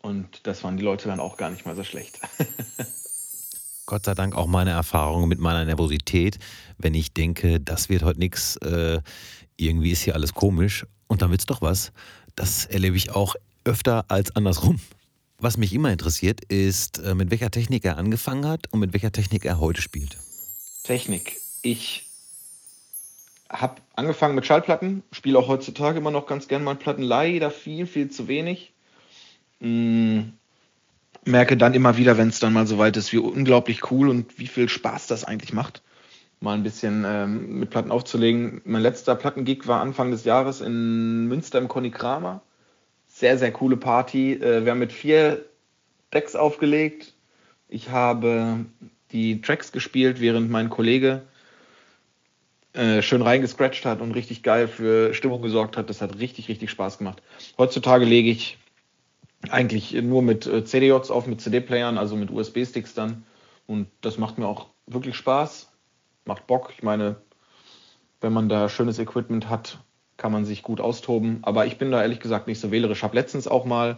Und 0.02 0.46
das 0.46 0.64
waren 0.64 0.78
die 0.78 0.84
Leute 0.84 1.08
dann 1.08 1.20
auch 1.20 1.38
gar 1.38 1.50
nicht 1.50 1.66
mal 1.66 1.76
so 1.76 1.84
schlecht. 1.84 2.20
Gott 3.86 4.06
sei 4.06 4.14
Dank 4.14 4.36
auch 4.36 4.48
meine 4.48 4.72
Erfahrung 4.72 5.28
mit 5.28 5.40
meiner 5.40 5.66
Nervosität, 5.66 6.40
wenn 6.78 6.94
ich 6.94 7.14
denke, 7.14 7.60
das 7.60 7.90
wird 7.90 8.04
heute 8.04 8.20
nichts, 8.20 8.56
äh, 8.58 9.02
irgendwie 9.58 9.92
ist 9.92 10.04
hier 10.04 10.16
alles 10.16 10.34
komisch 10.34 10.86
und 11.08 11.22
dann 11.22 11.32
wird 11.32 11.42
es 11.42 11.46
doch 11.46 11.62
was. 11.62 11.92
Das 12.36 12.66
erlebe 12.66 12.96
ich 12.96 13.12
auch 13.12 13.36
öfter 13.66 14.06
als 14.08 14.36
andersrum. 14.36 14.80
Was 15.38 15.58
mich 15.58 15.74
immer 15.74 15.92
interessiert, 15.92 16.46
ist, 16.46 17.00
äh, 17.00 17.14
mit 17.14 17.30
welcher 17.30 17.52
Technik 17.52 17.84
er 17.84 17.98
angefangen 17.98 18.48
hat 18.48 18.72
und 18.72 18.80
mit 18.80 18.94
welcher 18.94 19.12
Technik 19.12 19.44
er 19.44 19.60
heute 19.60 19.82
spielt. 19.82 20.18
Technik. 20.84 21.38
Ich 21.62 22.10
habe 23.50 23.82
angefangen 23.96 24.36
mit 24.36 24.46
Schallplatten, 24.46 25.04
spiele 25.12 25.38
auch 25.38 25.48
heutzutage 25.48 25.98
immer 25.98 26.12
noch 26.12 26.26
ganz 26.26 26.48
gern 26.48 26.64
mal 26.64 26.76
Platten, 26.76 27.04
leider 27.04 27.52
viel, 27.52 27.86
viel 27.86 28.10
zu 28.10 28.28
wenig. 28.30 28.72
Hm 29.60 30.34
merke 31.26 31.58
dann 31.58 31.74
immer 31.74 31.98
wieder, 31.98 32.18
wenn 32.18 32.30
es 32.30 32.40
dann 32.40 32.54
mal 32.54 32.68
so 32.68 32.78
weit 32.78 32.98
ist, 32.98 33.14
wie 33.14 33.18
unglaublich 33.18 33.92
cool 33.92 34.10
und 34.10 34.38
wie 34.40 34.48
viel 34.48 34.70
Spaß 34.70 35.08
das 35.08 35.24
eigentlich 35.24 35.54
macht, 35.54 35.82
mal 36.40 36.54
ein 36.54 36.64
bisschen 36.64 37.04
ähm, 37.06 37.60
mit 37.60 37.70
Platten 37.70 37.92
aufzulegen. 37.92 38.62
Mein 38.66 38.82
letzter 38.82 39.16
Plattengig 39.16 39.68
war 39.68 39.82
Anfang 39.82 40.12
des 40.12 40.26
Jahres 40.26 40.62
in 40.62 41.28
Münster 41.28 41.60
im 41.60 41.68
Konikrama. 41.68 42.42
Sehr, 43.08 43.38
sehr 43.38 43.52
coole 43.52 43.78
Party. 43.78 44.34
Äh, 44.34 44.66
wir 44.66 44.72
haben 44.72 44.80
mit 44.80 44.92
vier 44.94 45.46
Decks 46.14 46.36
aufgelegt. 46.36 47.14
Ich 47.70 47.90
habe 47.90 48.66
die 49.12 49.42
Tracks 49.42 49.72
gespielt, 49.72 50.20
während 50.20 50.50
mein 50.50 50.70
Kollege 50.70 51.24
äh, 52.74 53.02
schön 53.02 53.22
reingescratcht 53.22 53.86
hat 53.86 54.02
und 54.02 54.12
richtig 54.12 54.44
geil 54.44 54.68
für 54.68 55.14
Stimmung 55.14 55.42
gesorgt 55.42 55.78
hat. 55.78 55.90
Das 55.90 56.02
hat 56.02 56.20
richtig, 56.20 56.50
richtig 56.50 56.72
Spaß 56.72 56.98
gemacht. 56.98 57.22
Heutzutage 57.58 58.06
lege 58.06 58.30
ich 58.30 58.58
eigentlich 59.50 59.94
nur 59.94 60.22
mit 60.22 60.46
äh, 60.46 60.64
CDJs 60.64 61.12
auf, 61.12 61.28
mit 61.28 61.42
CD-Playern, 61.42 61.98
also 61.98 62.16
mit 62.16 62.32
USB-Sticks 62.32 62.94
dann. 62.94 63.26
Und 63.68 63.88
das 64.02 64.18
macht 64.18 64.38
mir 64.38 64.48
auch 64.48 64.68
wirklich 64.88 65.16
Spaß, 65.16 65.72
macht 66.26 66.48
Bock. 66.48 66.72
Ich 66.76 66.84
meine, 66.84 67.18
wenn 68.22 68.34
man 68.34 68.50
da 68.50 68.70
schönes 68.70 69.00
Equipment 69.00 69.50
hat, 69.50 69.80
kann 70.18 70.32
man 70.32 70.46
sich 70.46 70.64
gut 70.64 70.80
austoben. 70.80 71.40
Aber 71.42 71.66
ich 71.66 71.78
bin 71.78 71.92
da 71.92 72.02
ehrlich 72.02 72.20
gesagt 72.20 72.48
nicht 72.48 72.60
so 72.60 72.72
wählerisch. 72.72 73.00
Ich 73.00 73.04
habe 73.04 73.16
letztens 73.16 73.48
auch 73.48 73.66
mal 73.66 73.98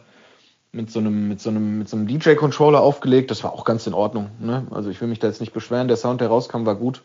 mit 0.71 0.91
so 0.91 0.99
einem, 0.99 1.27
mit 1.27 1.39
so 1.39 1.49
einem, 1.49 1.79
mit 1.79 1.89
so 1.89 1.97
einem 1.97 2.07
DJ-Controller 2.07 2.81
aufgelegt. 2.81 3.31
Das 3.31 3.43
war 3.43 3.53
auch 3.53 3.65
ganz 3.65 3.87
in 3.87 3.93
Ordnung. 3.93 4.29
Ne? 4.39 4.67
Also 4.71 4.89
ich 4.89 4.99
will 4.99 5.07
mich 5.07 5.19
da 5.19 5.27
jetzt 5.27 5.41
nicht 5.41 5.53
beschweren. 5.53 5.87
Der 5.87 5.97
Sound, 5.97 6.21
der 6.21 6.27
rauskam, 6.27 6.65
war 6.65 6.75
gut. 6.75 7.03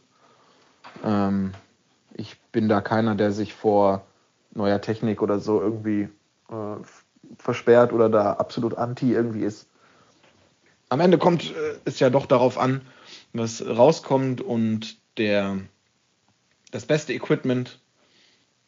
Ähm, 1.04 1.52
ich 2.14 2.38
bin 2.52 2.68
da 2.68 2.80
keiner, 2.80 3.14
der 3.14 3.32
sich 3.32 3.54
vor 3.54 4.04
neuer 4.52 4.80
Technik 4.80 5.22
oder 5.22 5.38
so 5.38 5.60
irgendwie 5.60 6.08
äh, 6.50 6.76
versperrt 7.38 7.92
oder 7.92 8.08
da 8.08 8.34
absolut 8.34 8.74
anti 8.74 9.12
irgendwie 9.12 9.44
ist. 9.44 9.66
Am 10.88 11.00
Ende 11.00 11.18
kommt 11.18 11.50
äh, 11.50 11.78
es 11.84 12.00
ja 12.00 12.10
doch 12.10 12.26
darauf 12.26 12.58
an, 12.58 12.82
was 13.32 13.64
rauskommt 13.64 14.40
und 14.40 14.98
der 15.16 15.58
das 16.70 16.86
beste 16.86 17.12
Equipment 17.12 17.80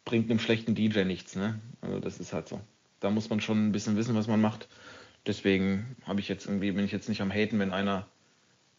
bringt 0.05 0.29
einem 0.29 0.39
schlechten 0.39 0.75
DJ 0.75 1.03
nichts, 1.03 1.35
ne? 1.35 1.59
Also 1.81 1.99
das 1.99 2.19
ist 2.19 2.33
halt 2.33 2.47
so. 2.47 2.59
Da 2.99 3.09
muss 3.09 3.29
man 3.29 3.41
schon 3.41 3.67
ein 3.67 3.71
bisschen 3.71 3.95
wissen, 3.95 4.15
was 4.15 4.27
man 4.27 4.41
macht. 4.41 4.67
deswegen 5.25 5.95
habe 6.05 6.19
ich 6.19 6.27
jetzt 6.27 6.45
irgendwie, 6.45 6.71
bin 6.71 6.85
ich 6.85 6.91
jetzt 6.91 7.07
nicht 7.07 7.21
am 7.21 7.31
Haten, 7.31 7.59
wenn 7.59 7.71
einer 7.71 8.07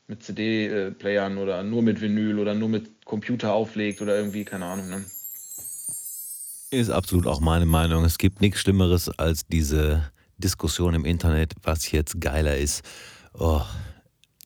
mit 0.06 0.22
CD-Playern 0.22 1.38
oder 1.38 1.62
nur 1.62 1.82
mit 1.82 2.00
Vinyl 2.00 2.38
oder 2.38 2.54
nur 2.54 2.68
mit 2.68 3.04
Computer 3.06 3.54
auflegt 3.54 4.02
oder 4.02 4.16
irgendwie, 4.16 4.44
keine 4.44 4.66
Ahnung. 4.66 4.90
Ne? 4.90 5.04
Ist 6.74 6.90
absolut 6.90 7.28
auch 7.28 7.38
meine 7.38 7.66
Meinung. 7.66 8.04
Es 8.04 8.18
gibt 8.18 8.40
nichts 8.40 8.58
Schlimmeres 8.58 9.08
als 9.08 9.46
diese 9.46 10.10
Diskussion 10.38 10.92
im 10.94 11.04
Internet, 11.04 11.52
was 11.62 11.92
jetzt 11.92 12.20
geiler 12.20 12.56
ist. 12.56 12.82
Oh, 13.32 13.62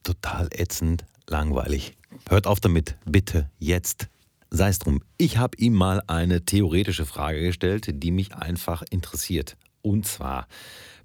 total 0.03 0.47
ätzend, 0.51 1.05
langweilig. 1.27 1.97
Hört 2.29 2.45
auf 2.45 2.59
damit, 2.59 2.97
bitte, 3.03 3.49
jetzt. 3.57 4.09
Sei 4.51 4.69
es 4.69 4.77
drum, 4.77 5.01
ich 5.17 5.37
habe 5.37 5.57
ihm 5.57 5.73
mal 5.73 6.03
eine 6.05 6.45
theoretische 6.45 7.07
Frage 7.07 7.41
gestellt, 7.41 7.89
die 7.91 8.11
mich 8.11 8.35
einfach 8.35 8.83
interessiert. 8.91 9.57
Und 9.81 10.05
zwar, 10.05 10.47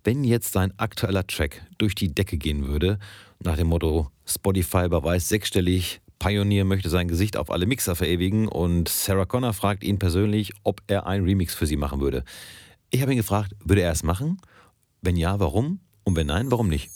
wenn 0.05 0.25
jetzt 0.25 0.53
sein 0.53 0.75
aktueller 0.77 1.27
Track 1.27 1.67
durch 1.79 1.95
die 1.95 2.15
Decke 2.15 2.37
gehen 2.37 2.67
würde, 2.67 2.99
nach 3.43 3.57
dem 3.57 3.69
Motto 3.69 4.11
Spotify 4.27 4.91
beweist 4.91 5.31
sechsstellig, 5.31 6.03
Pioneer 6.19 6.65
möchte 6.65 6.89
sein 6.89 7.09
Gesicht 7.09 7.37
auf 7.37 7.51
alle 7.51 7.67
Mixer 7.67 7.97
verewigen 7.97 8.49
und 8.49 8.89
Sarah 8.89 9.27
Connor 9.27 9.53
fragt 9.53 9.85
ihn 9.85 9.99
persönlich, 9.99 10.53
ob 10.63 10.83
er 10.87 11.07
einen 11.07 11.25
Remix 11.25 11.55
für 11.55 11.67
sie 11.67 11.77
machen 11.77 12.01
würde. 12.01 12.25
Ich 12.91 13.03
habe 13.03 13.13
ihn 13.13 13.19
gefragt, 13.19 13.55
würde 13.65 13.83
er 13.83 13.93
es 13.93 14.03
machen? 14.03 14.41
Wenn 15.03 15.17
ja, 15.17 15.39
warum? 15.41 15.81
Und 16.05 16.17
wenn 16.17 16.29
nein, 16.29 16.51
warum 16.51 16.69
nicht? 16.69 16.91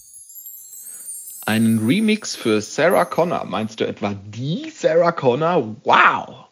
Einen 1.46 1.86
Remix 1.86 2.36
für 2.36 2.60
Sarah 2.60 3.04
Connor. 3.04 3.44
Meinst 3.44 3.80
du 3.80 3.86
etwa 3.86 4.14
die 4.14 4.70
Sarah 4.70 5.12
Connor? 5.12 5.76
Wow! 5.84 6.46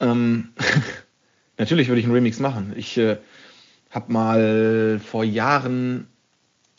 Ähm, 0.00 0.50
natürlich 1.58 1.88
würde 1.88 2.00
ich 2.00 2.06
einen 2.06 2.14
Remix 2.14 2.38
machen. 2.38 2.72
Ich 2.76 2.96
äh, 2.96 3.18
habe 3.90 4.12
mal 4.12 5.00
vor 5.04 5.24
Jahren 5.24 6.06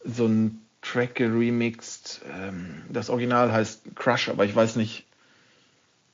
so 0.03 0.25
einen 0.25 0.61
Track 0.81 1.15
geremixed. 1.15 2.21
Ähm, 2.31 2.83
das 2.89 3.09
Original 3.09 3.51
heißt 3.51 3.95
Crush, 3.95 4.29
aber 4.29 4.45
ich 4.45 4.55
weiß 4.55 4.75
nicht 4.75 5.05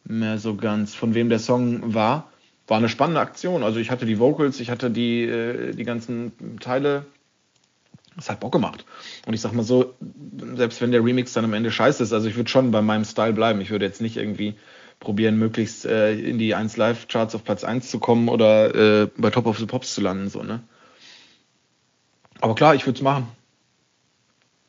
mehr 0.03 0.37
so 0.37 0.55
ganz, 0.55 0.93
von 0.93 1.13
wem 1.13 1.29
der 1.29 1.39
Song 1.39 1.93
war. 1.93 2.31
War 2.67 2.77
eine 2.77 2.89
spannende 2.89 3.21
Aktion. 3.21 3.63
Also 3.63 3.79
ich 3.79 3.91
hatte 3.91 4.05
die 4.05 4.19
Vocals, 4.19 4.59
ich 4.59 4.69
hatte 4.69 4.89
die, 4.89 5.23
äh, 5.23 5.73
die 5.73 5.83
ganzen 5.83 6.59
Teile 6.59 7.05
das 8.15 8.29
hat 8.29 8.39
Bock 8.39 8.53
gemacht. 8.53 8.85
Und 9.25 9.33
ich 9.33 9.41
sag 9.41 9.53
mal 9.53 9.63
so, 9.63 9.93
selbst 10.55 10.81
wenn 10.81 10.91
der 10.91 11.03
Remix 11.03 11.33
dann 11.33 11.45
am 11.45 11.53
Ende 11.53 11.71
scheiße 11.71 12.01
ist, 12.01 12.13
also 12.13 12.27
ich 12.27 12.35
würde 12.35 12.49
schon 12.49 12.71
bei 12.71 12.81
meinem 12.81 13.03
Style 13.03 13.33
bleiben. 13.33 13.59
Ich 13.61 13.71
würde 13.71 13.85
jetzt 13.85 14.01
nicht 14.01 14.17
irgendwie 14.17 14.55
probieren, 14.99 15.37
möglichst 15.37 15.85
äh, 15.85 16.13
in 16.13 16.37
die 16.37 16.55
1 16.55 16.77
Live 16.77 17.07
Charts 17.09 17.35
auf 17.35 17.43
Platz 17.43 17.63
1 17.63 17.89
zu 17.89 17.99
kommen 17.99 18.29
oder 18.29 19.03
äh, 19.03 19.07
bei 19.17 19.29
Top 19.29 19.45
of 19.45 19.59
the 19.59 19.65
Pops 19.65 19.93
zu 19.93 20.01
landen, 20.01 20.29
so, 20.29 20.43
ne? 20.43 20.61
Aber 22.39 22.55
klar, 22.55 22.75
ich 22.75 22.85
würde 22.85 22.97
es 22.97 23.03
machen. 23.03 23.27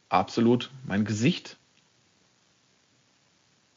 Absolut. 0.09 0.71
Mein 0.85 1.05
Gesicht 1.05 1.57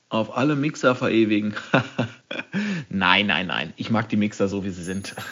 auf 0.10 0.36
alle 0.36 0.56
Mixer 0.56 0.96
verewigen. 0.96 1.54
nein, 2.90 3.28
nein, 3.28 3.48
nein. 3.48 3.74
Ich 3.78 3.90
mag 3.90 4.10
die 4.10 4.18
Mixer 4.18 4.48
so, 4.48 4.64
wie 4.64 4.72
sie 4.72 4.84
sind. 4.84 5.16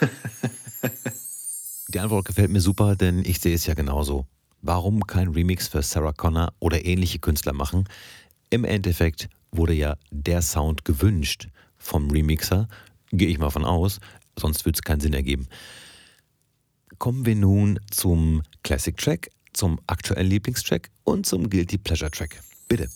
Die 1.89 1.99
Antwort 1.99 2.25
gefällt 2.25 2.51
mir 2.51 2.59
super, 2.59 2.97
denn 2.97 3.23
ich 3.23 3.39
sehe 3.39 3.55
es 3.55 3.65
ja 3.65 3.73
genauso. 3.73 4.27
Warum 4.61 5.07
kein 5.07 5.29
Remix 5.29 5.69
für 5.69 5.81
Sarah 5.81 6.11
Connor 6.11 6.53
oder 6.59 6.83
ähnliche 6.83 7.19
Künstler 7.19 7.53
machen? 7.53 7.87
Im 8.49 8.65
Endeffekt 8.65 9.29
wurde 9.51 9.73
ja 9.73 9.95
der 10.11 10.41
Sound 10.41 10.83
gewünscht 10.83 11.47
vom 11.77 12.11
Remixer, 12.11 12.67
gehe 13.11 13.29
ich 13.29 13.39
mal 13.39 13.51
von 13.51 13.63
aus, 13.63 14.01
sonst 14.37 14.65
würde 14.65 14.75
es 14.75 14.81
keinen 14.81 14.99
Sinn 14.99 15.13
ergeben. 15.13 15.47
Kommen 16.97 17.25
wir 17.25 17.35
nun 17.35 17.79
zum 17.89 18.43
Classic 18.63 18.97
Track, 18.97 19.29
zum 19.57 19.79
aktuellen 19.87 20.27
Lieblingstrack 20.27 20.89
und 21.03 21.25
zum 21.25 21.49
Guilty 21.49 21.77
Pleasure 21.77 22.11
Track. 22.11 22.39
Bitte. 22.69 22.89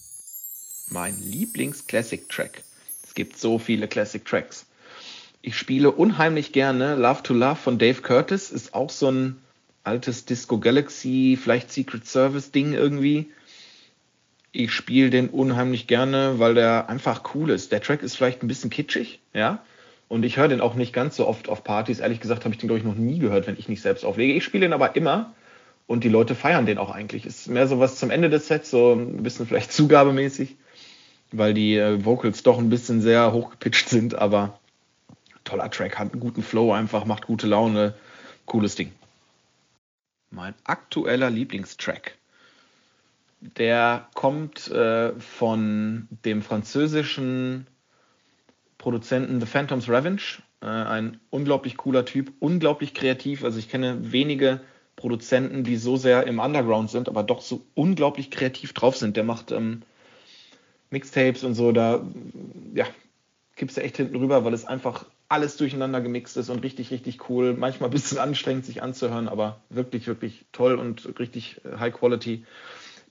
Mein 0.89 1.19
Lieblings-Classic 1.19 2.29
Track. 2.29 2.63
Es 3.03 3.13
gibt 3.13 3.37
so 3.37 3.57
viele 3.57 3.87
Classic 3.87 4.23
Tracks. 4.23 4.65
Ich 5.41 5.57
spiele 5.57 5.91
unheimlich 5.91 6.51
gerne 6.51 6.95
Love 6.95 7.23
to 7.23 7.33
Love 7.33 7.55
von 7.55 7.79
Dave 7.79 8.01
Curtis. 8.01 8.51
Ist 8.51 8.73
auch 8.73 8.89
so 8.89 9.09
ein 9.09 9.41
altes 9.83 10.25
Disco 10.25 10.59
Galaxy, 10.59 11.37
vielleicht 11.41 11.71
Secret 11.71 12.05
Service 12.05 12.51
Ding 12.51 12.73
irgendwie. 12.73 13.31
Ich 14.51 14.71
spiele 14.71 15.09
den 15.09 15.29
unheimlich 15.29 15.87
gerne, 15.87 16.37
weil 16.37 16.53
der 16.53 16.89
einfach 16.89 17.33
cool 17.33 17.49
ist. 17.49 17.71
Der 17.71 17.81
Track 17.81 18.03
ist 18.03 18.15
vielleicht 18.15 18.43
ein 18.43 18.47
bisschen 18.47 18.69
kitschig, 18.69 19.19
ja. 19.33 19.63
Und 20.09 20.23
ich 20.23 20.37
höre 20.37 20.49
den 20.49 20.61
auch 20.61 20.75
nicht 20.75 20.93
ganz 20.93 21.15
so 21.15 21.25
oft 21.25 21.47
auf 21.49 21.63
Partys. 21.63 22.01
Ehrlich 22.01 22.19
gesagt 22.19 22.43
habe 22.43 22.53
ich 22.53 22.59
den, 22.59 22.67
glaube 22.67 22.79
ich, 22.79 22.85
noch 22.85 22.95
nie 22.95 23.17
gehört, 23.17 23.47
wenn 23.47 23.57
ich 23.57 23.69
nicht 23.69 23.81
selbst 23.81 24.03
auflege. 24.03 24.33
Ich 24.33 24.43
spiele 24.43 24.65
den 24.65 24.73
aber 24.73 24.95
immer 24.95 25.33
und 25.87 26.03
die 26.03 26.09
Leute 26.09 26.35
feiern 26.35 26.65
den 26.65 26.77
auch 26.77 26.89
eigentlich. 26.89 27.25
Ist 27.25 27.47
mehr 27.47 27.67
so 27.67 27.79
was 27.79 27.97
zum 27.97 28.11
Ende 28.11 28.29
des 28.29 28.47
Sets, 28.47 28.69
so 28.69 28.93
ein 28.93 29.23
bisschen 29.23 29.47
vielleicht 29.47 29.71
zugabemäßig, 29.73 30.55
weil 31.31 31.53
die 31.53 31.75
äh, 31.75 32.03
Vocals 32.05 32.43
doch 32.43 32.57
ein 32.57 32.69
bisschen 32.69 33.01
sehr 33.01 33.33
hochgepitcht 33.33 33.89
sind, 33.89 34.15
aber 34.15 34.59
toller 35.43 35.69
Track, 35.69 35.97
hat 35.97 36.11
einen 36.11 36.21
guten 36.21 36.43
Flow 36.43 36.71
einfach, 36.71 37.05
macht 37.05 37.25
gute 37.25 37.47
Laune, 37.47 37.95
cooles 38.45 38.75
Ding. 38.75 38.91
Mein 40.29 40.53
aktueller 40.63 41.29
Lieblingstrack, 41.29 42.17
der 43.41 44.07
kommt 44.13 44.69
äh, 44.69 45.13
von 45.19 46.07
dem 46.23 46.41
französischen 46.41 47.67
Produzenten 48.77 49.39
The 49.39 49.45
Phantom's 49.45 49.89
Revenge. 49.89 50.21
Äh, 50.61 50.67
ein 50.67 51.19
unglaublich 51.31 51.75
cooler 51.77 52.05
Typ, 52.05 52.31
unglaublich 52.39 52.93
kreativ. 52.93 53.43
Also 53.43 53.59
ich 53.59 53.69
kenne 53.69 54.11
wenige 54.11 54.61
Produzenten, 55.01 55.63
die 55.63 55.77
so 55.77 55.97
sehr 55.97 56.27
im 56.27 56.39
Underground 56.39 56.91
sind, 56.91 57.09
aber 57.09 57.23
doch 57.23 57.41
so 57.41 57.65
unglaublich 57.73 58.29
kreativ 58.29 58.73
drauf 58.73 58.95
sind. 58.95 59.17
Der 59.17 59.23
macht 59.23 59.51
ähm, 59.51 59.81
Mixtapes 60.91 61.43
und 61.43 61.55
so, 61.55 61.71
da 61.71 62.05
ja, 62.75 62.85
kippst 63.55 63.77
du 63.77 63.81
echt 63.81 63.97
hinten 63.97 64.15
rüber, 64.15 64.45
weil 64.45 64.53
es 64.53 64.65
einfach 64.65 65.05
alles 65.27 65.57
durcheinander 65.57 66.01
gemixt 66.01 66.37
ist 66.37 66.49
und 66.49 66.61
richtig, 66.63 66.91
richtig 66.91 67.29
cool. 67.29 67.53
Manchmal 67.53 67.89
ein 67.89 67.93
bisschen 67.93 68.19
anstrengend 68.19 68.65
sich 68.65 68.83
anzuhören, 68.83 69.27
aber 69.27 69.61
wirklich, 69.69 70.05
wirklich 70.05 70.45
toll 70.51 70.75
und 70.75 71.17
richtig 71.19 71.61
äh, 71.65 71.77
High 71.79 71.93
Quality. 71.93 72.45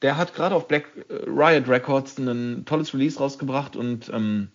Der 0.02 0.16
hat 0.16 0.34
gerade 0.34 0.54
auf 0.54 0.68
Black 0.68 0.84
äh, 1.08 1.14
Riot 1.28 1.68
Records 1.68 2.18
ein 2.18 2.64
tolles 2.66 2.94
Release 2.94 3.18
rausgebracht 3.18 3.74
und 3.74 4.10
ähm, 4.14 4.48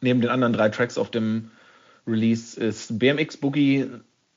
neben 0.00 0.20
den 0.20 0.30
anderen 0.30 0.52
drei 0.52 0.70
Tracks 0.70 0.98
auf 0.98 1.10
dem 1.10 1.50
Release 2.06 2.58
ist 2.58 2.98
BMX 2.98 3.36
Boogie 3.36 3.86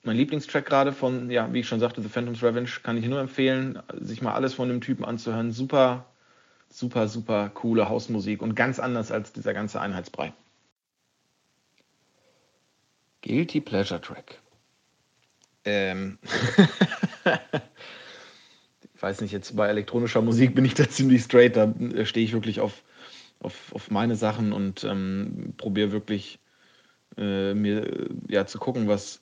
mein 0.03 0.17
Lieblingstrack 0.17 0.65
gerade 0.65 0.93
von, 0.93 1.29
ja, 1.29 1.53
wie 1.53 1.59
ich 1.59 1.67
schon 1.67 1.79
sagte, 1.79 2.01
The 2.01 2.09
Phantom's 2.09 2.41
Revenge. 2.41 2.69
Kann 2.83 2.97
ich 2.97 3.05
nur 3.05 3.19
empfehlen, 3.19 3.79
sich 3.99 4.21
mal 4.21 4.33
alles 4.33 4.53
von 4.53 4.67
dem 4.67 4.81
Typen 4.81 5.05
anzuhören. 5.05 5.51
Super, 5.51 6.05
super, 6.69 7.07
super 7.07 7.49
coole 7.49 7.87
Hausmusik 7.87 8.41
und 8.41 8.55
ganz 8.55 8.79
anders 8.79 9.11
als 9.11 9.31
dieser 9.31 9.53
ganze 9.53 9.79
Einheitsbrei. 9.79 10.33
Guilty 13.21 13.61
Pleasure 13.61 14.01
Track. 14.01 14.39
Ähm. 15.65 16.17
ich 18.95 19.01
weiß 19.01 19.21
nicht, 19.21 19.31
jetzt 19.31 19.55
bei 19.55 19.67
elektronischer 19.67 20.23
Musik 20.23 20.55
bin 20.55 20.65
ich 20.65 20.73
da 20.73 20.89
ziemlich 20.89 21.21
straight. 21.21 21.55
Da 21.55 21.65
äh, 21.65 22.05
stehe 22.05 22.25
ich 22.25 22.33
wirklich 22.33 22.59
auf, 22.59 22.81
auf, 23.39 23.73
auf 23.73 23.91
meine 23.91 24.15
Sachen 24.15 24.53
und 24.53 24.83
ähm, 24.83 25.53
probiere 25.57 25.91
wirklich 25.91 26.39
äh, 27.17 27.53
mir 27.53 28.09
ja, 28.27 28.47
zu 28.47 28.57
gucken, 28.57 28.87
was 28.87 29.20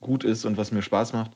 gut 0.00 0.24
ist 0.24 0.44
und 0.44 0.56
was 0.56 0.72
mir 0.72 0.82
Spaß 0.82 1.12
macht. 1.12 1.32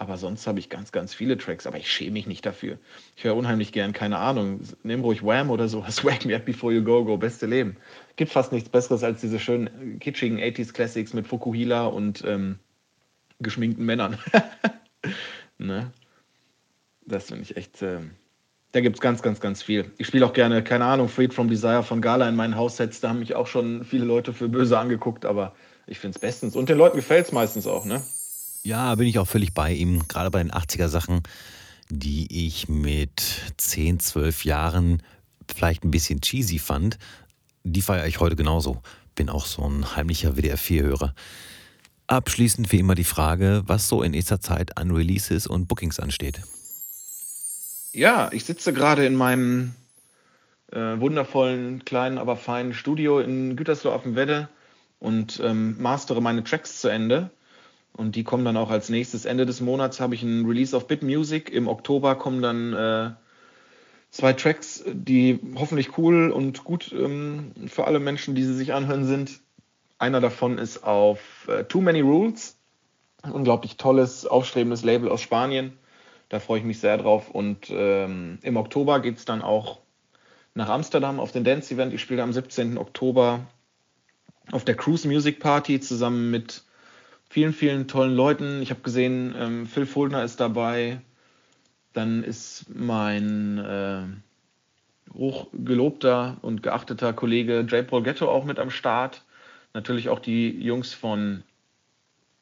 Aber 0.00 0.16
sonst 0.16 0.46
habe 0.46 0.58
ich 0.58 0.70
ganz, 0.70 0.92
ganz 0.92 1.12
viele 1.12 1.36
Tracks, 1.36 1.66
aber 1.66 1.76
ich 1.76 1.92
schäme 1.92 2.12
mich 2.12 2.26
nicht 2.26 2.46
dafür. 2.46 2.78
Ich 3.16 3.24
höre 3.24 3.36
unheimlich 3.36 3.70
gern, 3.70 3.92
keine 3.92 4.16
Ahnung, 4.16 4.60
nimm 4.82 5.02
ruhig 5.02 5.22
Wham 5.22 5.50
oder 5.50 5.68
so, 5.68 5.84
Swag 5.90 6.24
Me 6.26 6.34
Up 6.34 6.46
Before 6.46 6.72
You 6.72 6.82
Go 6.82 7.04
Go, 7.04 7.18
beste 7.18 7.44
Leben. 7.44 7.76
Gibt 8.16 8.32
fast 8.32 8.50
nichts 8.50 8.70
Besseres 8.70 9.04
als 9.04 9.20
diese 9.20 9.38
schönen 9.38 9.98
kitschigen 9.98 10.38
80s 10.38 10.72
Classics 10.72 11.12
mit 11.12 11.26
Fukuhila 11.26 11.84
und 11.84 12.24
ähm, 12.26 12.58
geschminkten 13.40 13.84
Männern. 13.84 14.16
ne? 15.58 15.92
Das 17.04 17.26
finde 17.26 17.42
ich 17.42 17.58
echt, 17.58 17.82
äh, 17.82 17.98
da 18.72 18.80
gibt 18.80 18.96
es 18.96 19.02
ganz, 19.02 19.20
ganz, 19.20 19.38
ganz 19.38 19.62
viel. 19.62 19.92
Ich 19.98 20.06
spiele 20.06 20.24
auch 20.24 20.32
gerne, 20.32 20.64
keine 20.64 20.86
Ahnung, 20.86 21.10
Freed 21.10 21.34
from 21.34 21.48
Desire 21.48 21.82
von 21.82 22.00
Gala 22.00 22.26
in 22.26 22.36
meinen 22.36 22.56
Haussets, 22.56 23.00
da 23.00 23.10
haben 23.10 23.18
mich 23.18 23.34
auch 23.34 23.46
schon 23.46 23.84
viele 23.84 24.06
Leute 24.06 24.32
für 24.32 24.48
böse 24.48 24.78
angeguckt, 24.78 25.26
aber 25.26 25.54
ich 25.90 25.98
finde 25.98 26.16
es 26.16 26.20
bestens. 26.20 26.56
Und 26.56 26.68
den 26.68 26.78
Leuten 26.78 26.96
gefällt 26.96 27.26
es 27.26 27.32
meistens 27.32 27.66
auch, 27.66 27.84
ne? 27.84 28.02
Ja, 28.62 28.94
bin 28.94 29.08
ich 29.08 29.18
auch 29.18 29.26
völlig 29.26 29.52
bei 29.52 29.72
ihm. 29.72 30.06
Gerade 30.06 30.30
bei 30.30 30.42
den 30.42 30.52
80er 30.52 30.88
Sachen, 30.88 31.22
die 31.88 32.46
ich 32.46 32.68
mit 32.68 33.20
10, 33.56 33.98
12 33.98 34.44
Jahren 34.44 35.02
vielleicht 35.52 35.84
ein 35.84 35.90
bisschen 35.90 36.20
cheesy 36.20 36.58
fand, 36.58 36.98
die 37.64 37.82
feiere 37.82 38.06
ich 38.06 38.20
heute 38.20 38.36
genauso. 38.36 38.80
Bin 39.16 39.28
auch 39.28 39.46
so 39.46 39.68
ein 39.68 39.96
heimlicher 39.96 40.34
WDR4-Hörer. 40.34 41.14
Abschließend 42.06 42.70
wie 42.70 42.78
immer 42.78 42.94
die 42.94 43.04
Frage, 43.04 43.62
was 43.66 43.88
so 43.88 44.02
in 44.02 44.12
nächster 44.12 44.40
Zeit 44.40 44.78
an 44.78 44.92
Releases 44.92 45.48
und 45.48 45.66
Bookings 45.66 45.98
ansteht. 45.98 46.40
Ja, 47.92 48.30
ich 48.32 48.44
sitze 48.44 48.72
gerade 48.72 49.04
in 49.04 49.16
meinem 49.16 49.74
äh, 50.70 50.78
wundervollen, 51.00 51.84
kleinen, 51.84 52.18
aber 52.18 52.36
feinen 52.36 52.74
Studio 52.74 53.18
in 53.18 53.56
Gütersloh 53.56 53.90
auf 53.90 54.04
dem 54.04 54.14
Wedde 54.14 54.48
und 55.00 55.40
ähm, 55.42 55.76
mastere 55.80 56.20
meine 56.20 56.44
Tracks 56.44 56.80
zu 56.80 56.88
Ende 56.88 57.30
Und 57.92 58.14
die 58.14 58.22
kommen 58.22 58.44
dann 58.44 58.56
auch 58.56 58.70
als 58.70 58.88
nächstes. 58.88 59.24
Ende 59.24 59.46
des 59.46 59.60
Monats 59.60 59.98
habe 59.98 60.14
ich 60.14 60.22
ein 60.22 60.46
Release 60.46 60.76
auf 60.76 60.86
Bit 60.86 61.02
Music. 61.02 61.50
Im 61.50 61.66
Oktober 61.66 62.14
kommen 62.14 62.42
dann 62.42 62.72
äh, 62.72 63.10
zwei 64.10 64.34
Tracks, 64.34 64.84
die 64.86 65.40
hoffentlich 65.56 65.98
cool 65.98 66.30
und 66.30 66.62
gut 66.64 66.92
ähm, 66.92 67.52
für 67.66 67.86
alle 67.86 67.98
Menschen, 67.98 68.34
die 68.34 68.44
sie 68.44 68.54
sich 68.54 68.72
anhören, 68.72 69.04
sind. 69.04 69.40
Einer 69.98 70.20
davon 70.20 70.58
ist 70.58 70.84
auf 70.84 71.48
äh, 71.48 71.64
Too 71.64 71.80
Many 71.80 72.00
Rules. 72.00 72.56
Unglaublich 73.22 73.76
tolles, 73.76 74.26
aufstrebendes 74.26 74.82
Label 74.82 75.10
aus 75.10 75.20
Spanien. 75.20 75.76
Da 76.30 76.40
freue 76.40 76.60
ich 76.60 76.64
mich 76.64 76.78
sehr 76.78 76.96
drauf. 76.96 77.30
Und 77.30 77.68
ähm, 77.70 78.38
im 78.42 78.56
Oktober 78.56 79.00
geht 79.00 79.18
es 79.18 79.24
dann 79.24 79.42
auch 79.42 79.80
nach 80.54 80.68
Amsterdam 80.68 81.20
auf 81.20 81.32
den 81.32 81.44
Dance 81.44 81.74
Event. 81.74 81.92
Ich 81.92 82.00
spiele 82.00 82.22
am 82.22 82.32
17. 82.32 82.78
Oktober 82.78 83.40
auf 84.52 84.64
der 84.64 84.76
Cruise 84.76 85.06
Music 85.06 85.40
Party 85.40 85.80
zusammen 85.80 86.30
mit 86.30 86.62
vielen, 87.28 87.52
vielen 87.52 87.88
tollen 87.88 88.14
Leuten. 88.14 88.62
Ich 88.62 88.70
habe 88.70 88.80
gesehen, 88.80 89.34
ähm, 89.38 89.66
Phil 89.66 89.86
Fuldner 89.86 90.24
ist 90.24 90.40
dabei. 90.40 91.00
Dann 91.92 92.22
ist 92.22 92.66
mein 92.72 93.58
äh, 93.58 94.02
hochgelobter 95.14 96.38
und 96.42 96.62
geachteter 96.62 97.12
Kollege 97.12 97.60
J. 97.60 97.86
Paul 97.86 98.02
Ghetto 98.02 98.28
auch 98.28 98.44
mit 98.44 98.58
am 98.58 98.70
Start. 98.70 99.24
Natürlich 99.74 100.08
auch 100.08 100.18
die 100.18 100.50
Jungs 100.50 100.92
von 100.92 101.42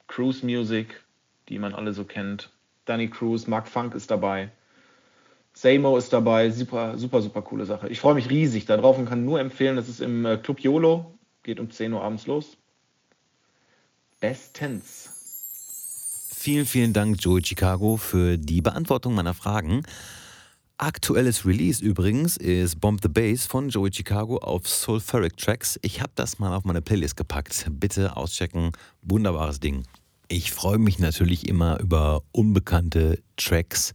Cruise 0.06 0.44
Music, 0.44 1.02
die 1.48 1.58
man 1.58 1.74
alle 1.74 1.92
so 1.92 2.04
kennt. 2.04 2.50
Danny 2.84 3.08
Cruz, 3.08 3.46
Mark 3.46 3.68
Funk 3.68 3.94
ist 3.94 4.10
dabei. 4.10 4.50
Samo 5.52 5.96
ist 5.96 6.12
dabei. 6.12 6.50
Super, 6.50 6.96
super, 6.96 7.20
super 7.20 7.42
coole 7.42 7.66
Sache. 7.66 7.88
Ich 7.88 8.00
freue 8.00 8.14
mich 8.14 8.30
riesig 8.30 8.64
darauf 8.64 8.96
und 8.96 9.08
kann 9.08 9.24
nur 9.24 9.40
empfehlen, 9.40 9.76
das 9.76 9.88
ist 9.88 10.00
im 10.00 10.24
äh, 10.24 10.36
Club 10.38 10.60
YOLO. 10.60 11.17
Geht 11.48 11.60
um 11.60 11.70
10 11.70 11.94
Uhr 11.94 12.02
abends 12.02 12.26
los. 12.26 12.58
Bestens. 14.20 15.08
Vielen, 16.34 16.66
vielen 16.66 16.92
Dank, 16.92 17.16
Joey 17.24 17.42
Chicago, 17.42 17.96
für 17.96 18.36
die 18.36 18.60
Beantwortung 18.60 19.14
meiner 19.14 19.32
Fragen. 19.32 19.82
Aktuelles 20.76 21.46
Release 21.46 21.82
übrigens 21.82 22.36
ist 22.36 22.78
Bomb 22.82 23.00
the 23.02 23.08
Bass 23.08 23.46
von 23.46 23.70
Joey 23.70 23.90
Chicago 23.90 24.36
auf 24.36 24.68
Sulfuric 24.68 25.38
Tracks. 25.38 25.78
Ich 25.80 26.02
habe 26.02 26.12
das 26.16 26.38
mal 26.38 26.54
auf 26.54 26.64
meine 26.64 26.82
Playlist 26.82 27.16
gepackt. 27.16 27.66
Bitte 27.70 28.18
auschecken. 28.18 28.72
Wunderbares 29.00 29.58
Ding. 29.58 29.84
Ich 30.28 30.52
freue 30.52 30.76
mich 30.76 30.98
natürlich 30.98 31.48
immer 31.48 31.80
über 31.80 32.24
unbekannte 32.30 33.22
Tracks, 33.38 33.94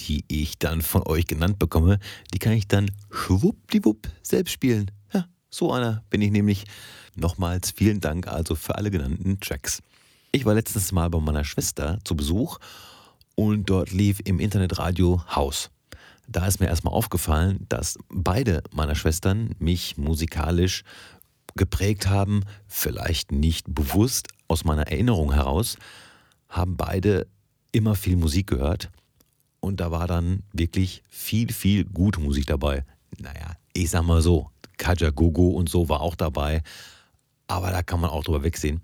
die 0.00 0.26
ich 0.28 0.58
dann 0.58 0.82
von 0.82 1.02
euch 1.06 1.26
genannt 1.26 1.58
bekomme. 1.58 1.98
Die 2.34 2.38
kann 2.38 2.52
ich 2.52 2.68
dann 2.68 2.90
schwuppdiwupp 3.10 4.06
selbst 4.22 4.52
spielen. 4.52 4.90
So 5.50 5.72
einer 5.72 6.04
bin 6.10 6.22
ich 6.22 6.30
nämlich. 6.30 6.64
Nochmals 7.16 7.72
vielen 7.72 8.00
Dank 8.00 8.28
also 8.28 8.54
für 8.54 8.76
alle 8.76 8.90
genannten 8.90 9.40
Tracks. 9.40 9.82
Ich 10.30 10.44
war 10.44 10.54
letztes 10.54 10.92
Mal 10.92 11.10
bei 11.10 11.18
meiner 11.18 11.42
Schwester 11.42 11.98
zu 12.04 12.14
Besuch 12.14 12.58
und 13.34 13.68
dort 13.68 13.90
lief 13.90 14.20
im 14.24 14.38
Internetradio 14.38 15.24
Haus. 15.34 15.70
Da 16.28 16.46
ist 16.46 16.60
mir 16.60 16.68
erstmal 16.68 16.94
aufgefallen, 16.94 17.66
dass 17.68 17.98
beide 18.08 18.62
meiner 18.72 18.94
Schwestern 18.94 19.56
mich 19.58 19.96
musikalisch 19.96 20.84
geprägt 21.56 22.06
haben, 22.06 22.44
vielleicht 22.68 23.32
nicht 23.32 23.66
bewusst 23.74 24.28
aus 24.46 24.64
meiner 24.64 24.86
Erinnerung 24.86 25.32
heraus, 25.32 25.76
haben 26.48 26.76
beide 26.76 27.26
immer 27.72 27.96
viel 27.96 28.16
Musik 28.16 28.46
gehört 28.46 28.90
und 29.58 29.80
da 29.80 29.90
war 29.90 30.06
dann 30.06 30.44
wirklich 30.52 31.02
viel, 31.08 31.52
viel 31.52 31.84
gute 31.84 32.20
Musik 32.20 32.46
dabei. 32.46 32.84
Naja, 33.18 33.56
ich 33.72 33.90
sag 33.90 34.04
mal 34.04 34.22
so, 34.22 34.50
Kaja 34.80 35.10
Gogo 35.10 35.50
und 35.50 35.68
so 35.68 35.88
war 35.90 36.00
auch 36.00 36.16
dabei, 36.16 36.62
aber 37.46 37.70
da 37.70 37.82
kann 37.82 38.00
man 38.00 38.10
auch 38.10 38.24
drüber 38.24 38.42
wegsehen. 38.42 38.80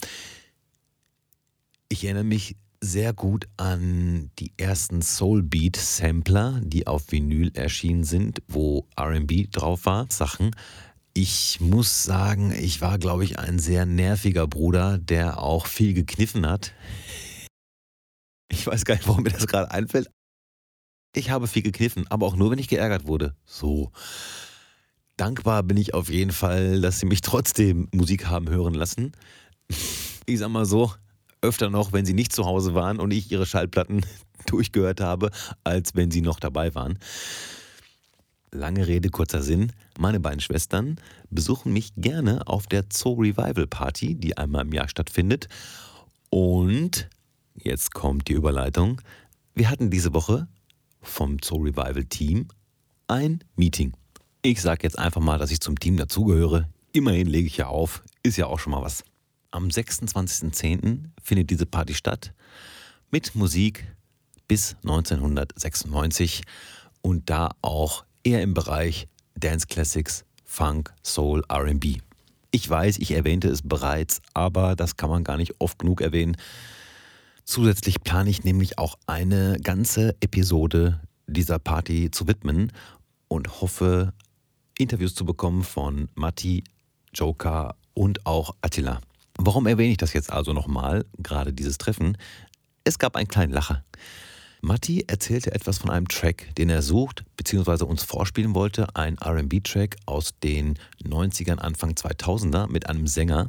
Ich 1.88 2.04
erinnere 2.04 2.24
mich 2.24 2.56
sehr 2.82 3.14
gut 3.14 3.48
an 3.56 4.30
die 4.38 4.52
ersten 4.59 5.00
Soulbeat-Sampler, 5.00 6.61
die 6.62 6.87
auf 6.87 7.11
Vinyl 7.11 7.50
erschienen 7.54 8.04
sind, 8.04 8.42
wo 8.46 8.87
RB 9.00 9.50
drauf 9.50 9.87
war, 9.87 10.06
Sachen. 10.11 10.54
Ich 11.14 11.61
muss 11.61 12.04
sagen, 12.04 12.52
ich 12.52 12.82
war, 12.82 12.98
glaube 12.98 13.24
ich, 13.24 13.38
ein 13.38 13.59
sehr 13.59 13.87
nerviger 13.87 14.46
Bruder, 14.46 14.98
der 14.98 15.40
auch 15.42 15.64
viel 15.66 15.94
gekniffen 15.94 16.46
hat. 16.46 16.74
Ich 18.50 18.66
weiß 18.66 18.85
gar 18.85 18.96
nicht, 18.96 19.09
warum 19.09 19.22
mir 19.22 19.30
das 19.30 19.46
gerade 19.46 19.70
einfällt. 19.70 20.11
Ich 21.14 21.30
habe 21.30 21.48
viel 21.48 21.62
gekniffen, 21.62 22.06
aber 22.11 22.26
auch 22.26 22.37
nur, 22.37 22.50
wenn 22.50 22.59
ich 22.59 22.68
geärgert 22.68 23.06
wurde. 23.06 23.35
So. 23.46 23.90
Dankbar 25.16 25.62
bin 25.62 25.79
ich 25.79 25.94
auf 25.94 26.11
jeden 26.11 26.33
Fall, 26.33 26.83
dass 26.83 27.00
sie 27.00 27.07
mich 27.07 27.22
trotzdem 27.22 27.88
Musik 27.92 28.26
haben 28.26 28.50
hören 28.50 28.74
lassen. 28.74 29.12
Ich 30.26 30.38
sag 30.38 30.50
mal 30.50 30.66
so, 30.66 30.92
öfter 31.40 31.70
noch, 31.70 31.92
wenn 31.92 32.05
sie 32.05 32.12
nicht 32.12 32.33
zu 32.33 32.44
Hause 32.44 32.74
waren 32.74 33.00
und 33.00 33.12
ich 33.12 33.33
ihre 33.33 33.46
Schallplatten 33.46 34.05
durchgehört 34.46 35.00
habe, 35.00 35.31
als 35.64 35.94
wenn 35.94 36.11
sie 36.11 36.20
noch 36.20 36.38
dabei 36.38 36.74
waren. 36.74 36.98
Lange 38.52 38.87
Rede, 38.87 39.09
kurzer 39.09 39.42
Sinn. 39.42 39.72
Meine 39.98 40.20
beiden 40.20 40.40
Schwestern 40.40 40.96
besuchen 41.31 41.72
mich 41.72 41.94
gerne 41.96 42.46
auf 42.46 42.66
der 42.66 42.85
Zoo 42.92 43.14
Revival 43.14 43.66
Party, 43.66 44.14
die 44.14 44.37
einmal 44.37 44.66
im 44.66 44.72
Jahr 44.72 44.88
stattfindet. 44.88 45.48
Und 46.29 47.09
jetzt 47.55 47.94
kommt 47.94 48.29
die 48.29 48.35
Überleitung. 48.35 49.00
Wir 49.55 49.70
hatten 49.70 49.90
diese 49.90 50.12
Woche 50.12 50.46
vom 51.00 51.38
Zoo 51.42 51.62
Revival 51.62 52.05
Team 52.05 52.48
ein 53.09 53.42
Meeting. 53.57 53.94
Ich 54.48 54.62
sage 54.62 54.85
jetzt 54.85 54.96
einfach 54.96 55.20
mal, 55.20 55.38
dass 55.38 55.50
ich 55.50 55.59
zum 55.59 55.76
Team 55.76 55.96
dazugehöre. 55.96 56.68
Immerhin 56.92 57.26
lege 57.26 57.48
ich 57.48 57.56
ja 57.56 57.66
auf, 57.66 58.04
ist 58.22 58.37
ja 58.37 58.46
auch 58.46 58.61
schon 58.61 58.70
mal 58.70 58.80
was. 58.80 59.02
Am 59.50 59.66
26.10. 59.66 61.06
findet 61.20 61.50
diese 61.50 61.66
Party 61.66 61.94
statt 61.94 62.32
mit 63.11 63.35
Musik 63.35 63.92
bis 64.46 64.76
1996 64.85 66.42
und 67.02 67.28
da 67.28 67.56
auch 67.61 68.04
eher 68.22 68.40
im 68.40 68.54
Bereich 68.54 69.09
Dance 69.35 69.66
Classics, 69.66 70.24
Funk, 70.44 70.94
Soul, 71.02 71.42
RB. 71.52 71.96
Ich 72.52 72.70
weiß, 72.70 72.98
ich 72.98 73.11
erwähnte 73.11 73.48
es 73.48 73.62
bereits, 73.62 74.22
aber 74.32 74.76
das 74.76 74.96
kann 74.96 75.11
man 75.11 75.24
gar 75.24 75.38
nicht 75.38 75.61
oft 75.61 75.80
genug 75.80 76.00
erwähnen. 76.00 76.37
Zusätzlich 77.42 78.00
plane 78.00 78.30
ich 78.30 78.44
nämlich 78.44 78.78
auch 78.78 78.96
eine 79.09 79.59
ganze 79.61 80.14
Episode 80.20 81.00
dieser 81.26 81.59
Party 81.59 82.12
zu 82.12 82.28
widmen 82.28 82.70
und 83.26 83.61
hoffe, 83.61 84.12
Interviews 84.78 85.14
zu 85.14 85.24
bekommen 85.24 85.62
von 85.62 86.08
Matti, 86.14 86.64
Joker 87.14 87.76
und 87.94 88.26
auch 88.26 88.54
Attila. 88.60 89.00
Warum 89.38 89.66
erwähne 89.66 89.92
ich 89.92 89.98
das 89.98 90.12
jetzt 90.12 90.32
also 90.32 90.52
nochmal, 90.52 91.04
gerade 91.18 91.52
dieses 91.52 91.78
Treffen? 91.78 92.16
Es 92.84 92.98
gab 92.98 93.16
einen 93.16 93.28
kleinen 93.28 93.52
Lacher. 93.52 93.84
Matti 94.62 95.04
erzählte 95.06 95.52
etwas 95.54 95.78
von 95.78 95.90
einem 95.90 96.08
Track, 96.08 96.54
den 96.56 96.70
er 96.70 96.82
sucht 96.82 97.24
bzw. 97.36 97.84
uns 97.84 98.02
vorspielen 98.02 98.54
wollte, 98.54 98.94
ein 98.96 99.16
RB-Track 99.18 99.96
aus 100.06 100.38
den 100.42 100.78
90ern, 101.04 101.58
Anfang 101.58 101.92
2000er 101.92 102.68
mit 102.70 102.88
einem 102.88 103.06
Sänger. 103.06 103.48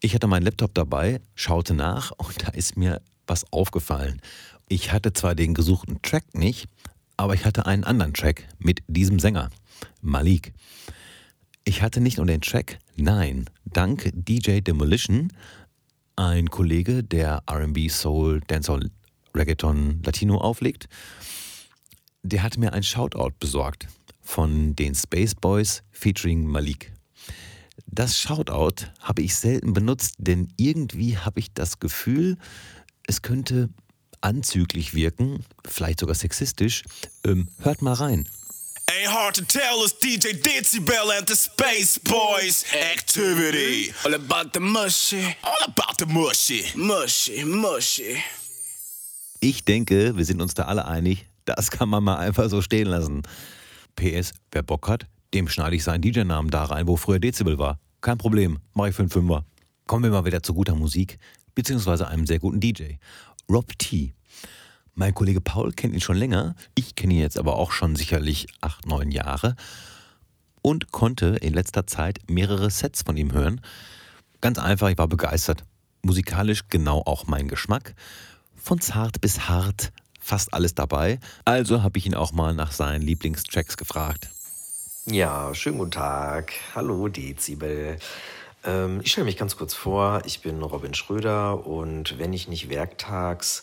Ich 0.00 0.14
hatte 0.14 0.26
meinen 0.26 0.44
Laptop 0.44 0.74
dabei, 0.74 1.20
schaute 1.34 1.74
nach 1.74 2.12
und 2.16 2.42
da 2.46 2.48
ist 2.48 2.76
mir 2.76 3.00
was 3.26 3.50
aufgefallen. 3.52 4.20
Ich 4.68 4.92
hatte 4.92 5.12
zwar 5.12 5.34
den 5.34 5.54
gesuchten 5.54 6.00
Track 6.02 6.34
nicht, 6.34 6.68
aber 7.16 7.34
ich 7.34 7.44
hatte 7.44 7.66
einen 7.66 7.84
anderen 7.84 8.14
Track 8.14 8.46
mit 8.58 8.82
diesem 8.86 9.18
Sänger, 9.18 9.50
Malik. 10.00 10.52
Ich 11.64 11.82
hatte 11.82 12.00
nicht 12.00 12.18
nur 12.18 12.26
den 12.26 12.40
Track, 12.40 12.78
nein, 12.96 13.50
dank 13.64 14.10
DJ 14.14 14.60
Demolition, 14.60 15.32
ein 16.14 16.48
Kollege, 16.48 17.02
der 17.02 17.42
RB, 17.50 17.90
Soul, 17.90 18.40
Dancehall, 18.46 18.90
Reggaeton, 19.34 20.02
Latino 20.04 20.38
auflegt, 20.38 20.88
der 22.22 22.42
hat 22.42 22.56
mir 22.56 22.72
ein 22.72 22.82
Shoutout 22.82 23.34
besorgt 23.38 23.88
von 24.22 24.74
den 24.74 24.94
Space 24.94 25.34
Boys 25.34 25.82
featuring 25.90 26.46
Malik. 26.46 26.92
Das 27.86 28.18
Shoutout 28.18 28.86
habe 29.00 29.22
ich 29.22 29.34
selten 29.34 29.72
benutzt, 29.72 30.14
denn 30.18 30.48
irgendwie 30.56 31.18
habe 31.18 31.40
ich 31.40 31.52
das 31.52 31.78
Gefühl, 31.78 32.36
es 33.06 33.22
könnte 33.22 33.70
anzüglich 34.20 34.94
wirken, 34.94 35.44
vielleicht 35.64 36.00
sogar 36.00 36.14
sexistisch. 36.14 36.82
Ähm, 37.24 37.48
hört 37.60 37.82
mal 37.82 37.94
rein. 37.94 38.28
Ain't 38.88 39.10
hard 39.10 39.34
to 39.34 39.44
tell 39.44 39.82
it's 39.82 39.92
DJ 39.94 40.40
Dizzy-Bell 40.40 41.10
and 41.10 41.26
the 41.26 41.34
Space 41.34 41.98
Boys 41.98 42.64
activity. 42.72 43.92
All 44.04 44.14
about 44.14 44.52
the 44.52 44.60
mushy. 44.60 45.36
All 45.42 45.64
about 45.64 45.98
the 45.98 46.06
mushy. 46.06 46.64
Mushy, 46.76 47.44
mushy. 47.44 48.22
Ich 49.40 49.64
denke, 49.64 50.16
wir 50.16 50.24
sind 50.24 50.40
uns 50.40 50.54
da 50.54 50.66
alle 50.66 50.86
einig, 50.86 51.26
das 51.46 51.72
kann 51.72 51.88
man 51.88 52.04
mal 52.04 52.18
einfach 52.18 52.48
so 52.48 52.62
stehen 52.62 52.86
lassen. 52.86 53.22
PS, 53.96 54.32
wer 54.52 54.62
Bock 54.62 54.88
hat, 54.88 55.06
dem 55.34 55.48
schneide 55.48 55.74
ich 55.74 55.82
seinen 55.82 56.02
DJ-Namen 56.02 56.50
da 56.50 56.64
rein, 56.64 56.86
wo 56.86 56.96
früher 56.96 57.18
Dezibel 57.18 57.58
war. 57.58 57.80
Kein 58.00 58.18
Problem, 58.18 58.60
mache 58.74 58.90
ich 58.90 58.94
für 58.94 59.02
einen 59.02 59.10
Fünfer. 59.10 59.44
Kommen 59.86 60.04
wir 60.04 60.10
mal 60.12 60.24
wieder 60.24 60.44
zu 60.44 60.54
guter 60.54 60.76
Musik, 60.76 61.18
beziehungsweise 61.56 62.06
einem 62.06 62.24
sehr 62.24 62.38
guten 62.38 62.60
DJ. 62.60 62.94
Rob 63.50 63.76
T. 63.78 64.14
Mein 64.98 65.12
Kollege 65.12 65.42
Paul 65.42 65.72
kennt 65.72 65.92
ihn 65.92 66.00
schon 66.00 66.16
länger, 66.16 66.54
ich 66.74 66.94
kenne 66.94 67.12
ihn 67.12 67.20
jetzt 67.20 67.36
aber 67.36 67.56
auch 67.56 67.70
schon 67.70 67.96
sicherlich 67.96 68.46
acht, 68.62 68.86
neun 68.86 69.10
Jahre 69.10 69.54
und 70.62 70.90
konnte 70.90 71.36
in 71.42 71.52
letzter 71.52 71.86
Zeit 71.86 72.20
mehrere 72.30 72.70
Sets 72.70 73.02
von 73.02 73.18
ihm 73.18 73.32
hören. 73.32 73.60
Ganz 74.40 74.58
einfach, 74.58 74.88
ich 74.88 74.96
war 74.96 75.06
begeistert. 75.06 75.64
musikalisch 76.00 76.68
genau 76.70 77.02
auch 77.04 77.26
mein 77.26 77.46
Geschmack. 77.46 77.94
Von 78.54 78.80
zart 78.80 79.20
bis 79.20 79.50
hart, 79.50 79.92
fast 80.18 80.54
alles 80.54 80.74
dabei. 80.74 81.20
Also 81.44 81.82
habe 81.82 81.98
ich 81.98 82.06
ihn 82.06 82.14
auch 82.14 82.32
mal 82.32 82.54
nach 82.54 82.72
seinen 82.72 83.02
Lieblingstracks 83.02 83.76
gefragt. 83.76 84.30
Ja, 85.04 85.54
schönen 85.54 85.76
guten 85.76 85.90
Tag. 85.90 86.52
Hallo 86.74 87.08
Dezibel. 87.08 87.98
Ähm, 88.66 89.00
ich 89.02 89.12
stelle 89.12 89.24
mich 89.24 89.36
ganz 89.36 89.56
kurz 89.56 89.74
vor. 89.74 90.22
Ich 90.26 90.40
bin 90.40 90.62
Robin 90.62 90.92
Schröder 90.92 91.66
und 91.66 92.18
wenn 92.18 92.32
ich 92.32 92.48
nicht 92.48 92.68
werktags 92.68 93.62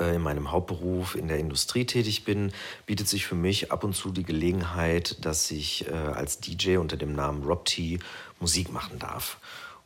äh, 0.00 0.16
in 0.16 0.22
meinem 0.22 0.50
Hauptberuf 0.50 1.14
in 1.14 1.28
der 1.28 1.38
Industrie 1.38 1.84
tätig 1.84 2.24
bin, 2.24 2.52
bietet 2.86 3.08
sich 3.08 3.26
für 3.26 3.34
mich 3.34 3.70
ab 3.70 3.84
und 3.84 3.94
zu 3.94 4.10
die 4.10 4.24
Gelegenheit, 4.24 5.24
dass 5.24 5.50
ich 5.50 5.86
äh, 5.88 5.92
als 5.92 6.40
DJ 6.40 6.78
unter 6.78 6.96
dem 6.96 7.12
Namen 7.12 7.44
Rob 7.44 7.66
T 7.66 8.00
Musik 8.40 8.72
machen 8.72 8.98
darf. 8.98 9.38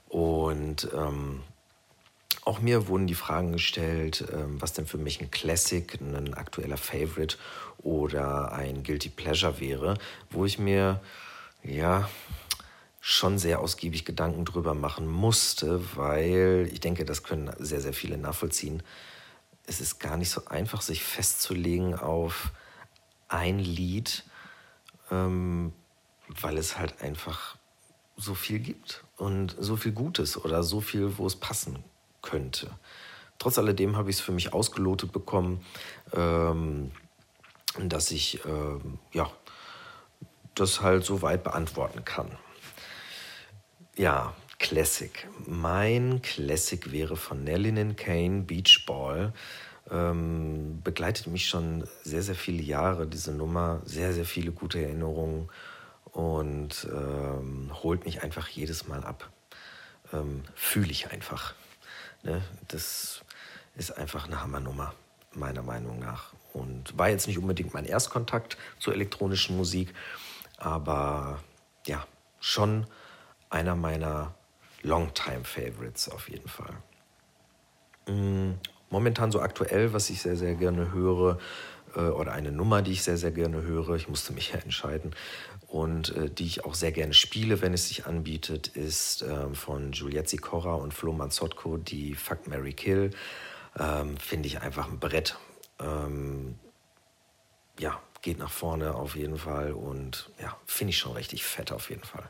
Und 0.09 0.88
ähm, 0.94 1.42
auch 2.44 2.61
mir 2.61 2.88
wurden 2.88 3.07
die 3.07 3.14
Fragen 3.14 3.53
gestellt, 3.53 4.25
ähm, 4.33 4.61
was 4.61 4.72
denn 4.72 4.87
für 4.87 4.98
mich 4.98 5.20
ein 5.20 5.31
Classic, 5.31 5.98
ein 6.01 6.35
aktueller 6.35 6.77
Favorite 6.77 7.37
oder 7.79 8.53
ein 8.53 8.83
Guilty 8.83 9.09
Pleasure 9.09 9.59
wäre, 9.61 9.96
wo 10.31 10.44
ich 10.44 10.59
mir 10.59 11.01
ja 11.64 12.09
schon 13.04 13.36
sehr 13.36 13.58
ausgiebig 13.58 14.04
Gedanken 14.04 14.44
drüber 14.44 14.74
machen 14.74 15.08
musste, 15.08 15.96
weil 15.96 16.68
ich 16.72 16.78
denke, 16.78 17.04
das 17.04 17.24
können 17.24 17.50
sehr, 17.58 17.80
sehr 17.80 17.92
viele 17.92 18.16
nachvollziehen. 18.16 18.80
Es 19.66 19.80
ist 19.80 19.98
gar 19.98 20.16
nicht 20.16 20.30
so 20.30 20.44
einfach, 20.46 20.82
sich 20.82 21.02
festzulegen 21.02 21.96
auf 21.96 22.52
ein 23.26 23.58
Lied, 23.58 24.22
ähm, 25.10 25.72
weil 26.28 26.56
es 26.56 26.78
halt 26.78 27.02
einfach 27.02 27.56
so 28.16 28.36
viel 28.36 28.60
gibt 28.60 29.02
und 29.16 29.56
so 29.58 29.74
viel 29.74 29.90
Gutes 29.90 30.42
oder 30.42 30.62
so 30.62 30.80
viel, 30.80 31.18
wo 31.18 31.26
es 31.26 31.34
passen 31.34 31.82
könnte. 32.22 32.70
Trotz 33.40 33.58
alledem 33.58 33.96
habe 33.96 34.10
ich 34.10 34.16
es 34.16 34.22
für 34.22 34.30
mich 34.30 34.52
ausgelotet 34.52 35.10
bekommen, 35.10 35.66
ähm, 36.12 36.92
dass 37.80 38.12
ich 38.12 38.44
ähm, 38.44 39.00
ja, 39.12 39.28
das 40.54 40.82
halt 40.82 41.04
so 41.04 41.20
weit 41.20 41.42
beantworten 41.42 42.04
kann. 42.04 42.38
Ja, 43.96 44.33
Classic. 44.59 45.28
Mein 45.46 46.22
Classic 46.22 46.90
wäre 46.90 47.14
von 47.14 47.44
Nellinen 47.44 47.94
Kane, 47.94 48.40
Beach 48.40 48.87
Ball. 48.87 49.35
Ähm, 49.90 50.81
begleitet 50.83 51.26
mich 51.26 51.46
schon 51.46 51.87
sehr, 52.02 52.22
sehr 52.22 52.35
viele 52.35 52.62
Jahre, 52.62 53.07
diese 53.07 53.33
Nummer. 53.33 53.83
Sehr, 53.85 54.14
sehr 54.14 54.24
viele 54.24 54.50
gute 54.52 54.81
Erinnerungen 54.81 55.50
und 56.12 56.88
ähm, 56.90 57.70
holt 57.83 58.07
mich 58.07 58.22
einfach 58.22 58.48
jedes 58.48 58.88
Mal 58.88 59.05
ab. 59.05 59.31
Ähm, 60.14 60.42
Fühle 60.55 60.90
ich 60.90 61.11
einfach. 61.11 61.55
Ne? 62.22 62.40
Das 62.68 63.22
ist 63.76 63.90
einfach 63.98 64.24
eine 64.24 64.40
Hammernummer, 64.40 64.94
meiner 65.35 65.62
Meinung 65.62 65.98
nach. 65.98 66.33
Und 66.55 66.96
war 66.96 67.11
jetzt 67.11 67.26
nicht 67.26 67.38
unbedingt 67.38 67.74
mein 67.74 67.85
Erstkontakt 67.85 68.57
zur 68.78 68.94
elektronischen 68.94 69.57
Musik, 69.57 69.92
aber 70.57 71.40
ja, 71.87 72.07
schon 72.40 72.87
einer 73.52 73.76
meiner 73.76 74.34
Longtime-Favorites 74.82 76.08
auf 76.08 76.28
jeden 76.28 76.48
Fall. 76.48 76.74
Mm, 78.08 78.54
momentan 78.90 79.30
so 79.30 79.40
aktuell, 79.40 79.92
was 79.92 80.10
ich 80.10 80.22
sehr, 80.22 80.36
sehr 80.36 80.54
gerne 80.54 80.92
höre, 80.92 81.38
äh, 81.94 82.00
oder 82.00 82.32
eine 82.32 82.52
Nummer, 82.52 82.82
die 82.82 82.92
ich 82.92 83.02
sehr, 83.02 83.16
sehr 83.16 83.30
gerne 83.30 83.62
höre, 83.62 83.90
ich 83.90 84.08
musste 84.08 84.32
mich 84.32 84.52
ja 84.52 84.58
entscheiden, 84.58 85.14
und 85.68 86.14
äh, 86.16 86.28
die 86.28 86.46
ich 86.46 86.64
auch 86.64 86.74
sehr 86.74 86.92
gerne 86.92 87.14
spiele, 87.14 87.62
wenn 87.62 87.72
es 87.72 87.88
sich 87.88 88.06
anbietet, 88.06 88.68
ist 88.68 89.22
äh, 89.22 89.54
von 89.54 89.92
Juliette 89.92 90.28
Sikora 90.28 90.74
und 90.74 90.92
Flo 90.92 91.12
Manzotko, 91.12 91.78
die 91.78 92.14
Fuck 92.14 92.46
Mary 92.46 92.74
Kill. 92.74 93.10
Ähm, 93.78 94.18
Finde 94.18 94.48
ich 94.48 94.60
einfach 94.60 94.88
ein 94.88 94.98
Brett. 94.98 95.38
Ähm, 95.80 96.58
ja, 97.78 97.98
geht 98.20 98.38
nach 98.38 98.50
vorne 98.50 98.94
auf 98.94 99.16
jeden 99.16 99.38
Fall 99.38 99.72
und 99.72 100.30
ja, 100.40 100.56
finde 100.66 100.90
ich 100.90 100.98
schon 100.98 101.12
richtig 101.12 101.44
fett 101.44 101.72
auf 101.72 101.88
jeden 101.88 102.04
Fall. 102.04 102.28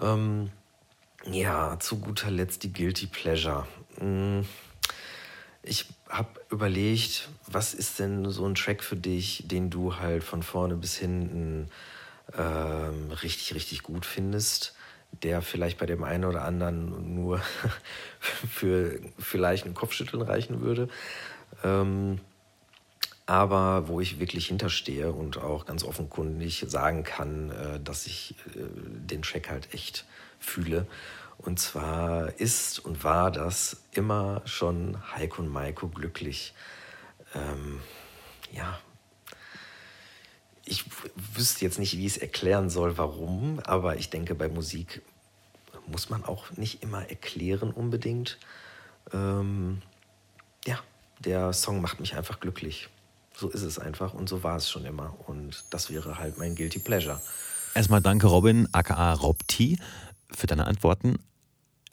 Ähm, 0.00 0.50
ja, 1.30 1.78
zu 1.78 1.98
guter 1.98 2.30
Letzt 2.30 2.62
die 2.62 2.72
Guilty 2.72 3.06
Pleasure. 3.06 3.66
Mm, 4.00 4.40
ich 5.62 5.86
habe 6.08 6.28
überlegt, 6.50 7.28
was 7.46 7.74
ist 7.74 7.98
denn 7.98 8.30
so 8.30 8.46
ein 8.46 8.54
Track 8.54 8.82
für 8.82 8.96
dich, 8.96 9.44
den 9.46 9.68
du 9.70 9.96
halt 9.96 10.24
von 10.24 10.42
vorne 10.42 10.76
bis 10.76 10.96
hinten 10.96 11.68
ähm, 12.36 13.10
richtig, 13.22 13.54
richtig 13.54 13.82
gut 13.82 14.06
findest, 14.06 14.74
der 15.22 15.42
vielleicht 15.42 15.78
bei 15.78 15.86
dem 15.86 16.04
einen 16.04 16.24
oder 16.24 16.44
anderen 16.44 17.14
nur 17.14 17.40
für 18.20 18.98
vielleicht 19.18 19.66
ein 19.66 19.74
Kopfschütteln 19.74 20.22
reichen 20.22 20.62
würde. 20.62 20.88
Ähm, 21.62 22.20
aber 23.30 23.86
wo 23.86 24.00
ich 24.00 24.18
wirklich 24.18 24.48
hinterstehe 24.48 25.12
und 25.12 25.38
auch 25.38 25.64
ganz 25.64 25.84
offenkundig 25.84 26.64
sagen 26.66 27.04
kann, 27.04 27.52
äh, 27.52 27.78
dass 27.78 28.06
ich 28.06 28.34
äh, 28.56 28.58
den 29.06 29.22
Track 29.22 29.48
halt 29.48 29.72
echt 29.72 30.04
fühle. 30.40 30.88
Und 31.38 31.60
zwar 31.60 32.40
ist 32.40 32.80
und 32.80 33.04
war 33.04 33.30
das 33.30 33.84
immer 33.92 34.42
schon 34.46 34.98
Heiko 35.14 35.42
und 35.42 35.48
Maiko 35.48 35.86
glücklich. 35.86 36.54
Ähm, 37.32 37.80
ja, 38.50 38.80
ich 40.64 40.86
wüsste 41.14 41.64
jetzt 41.64 41.78
nicht, 41.78 41.96
wie 41.96 42.06
ich 42.06 42.16
es 42.16 42.18
erklären 42.18 42.68
soll, 42.68 42.98
warum, 42.98 43.60
aber 43.60 43.94
ich 43.94 44.10
denke, 44.10 44.34
bei 44.34 44.48
Musik 44.48 45.02
muss 45.86 46.10
man 46.10 46.24
auch 46.24 46.50
nicht 46.56 46.82
immer 46.82 47.08
erklären 47.08 47.70
unbedingt. 47.70 48.38
Ähm, 49.12 49.82
ja, 50.66 50.80
der 51.20 51.52
Song 51.52 51.80
macht 51.80 52.00
mich 52.00 52.16
einfach 52.16 52.40
glücklich. 52.40 52.88
So 53.40 53.48
ist 53.48 53.62
es 53.62 53.78
einfach 53.78 54.12
und 54.12 54.28
so 54.28 54.42
war 54.42 54.56
es 54.56 54.68
schon 54.68 54.84
immer. 54.84 55.14
Und 55.26 55.64
das 55.70 55.88
wäre 55.88 56.18
halt 56.18 56.36
mein 56.36 56.54
Guilty 56.54 56.78
Pleasure. 56.78 57.18
Erstmal 57.74 58.02
danke 58.02 58.26
Robin, 58.26 58.68
aka 58.72 59.14
Rob 59.14 59.48
T, 59.48 59.78
für 60.30 60.46
deine 60.46 60.66
Antworten. 60.66 61.16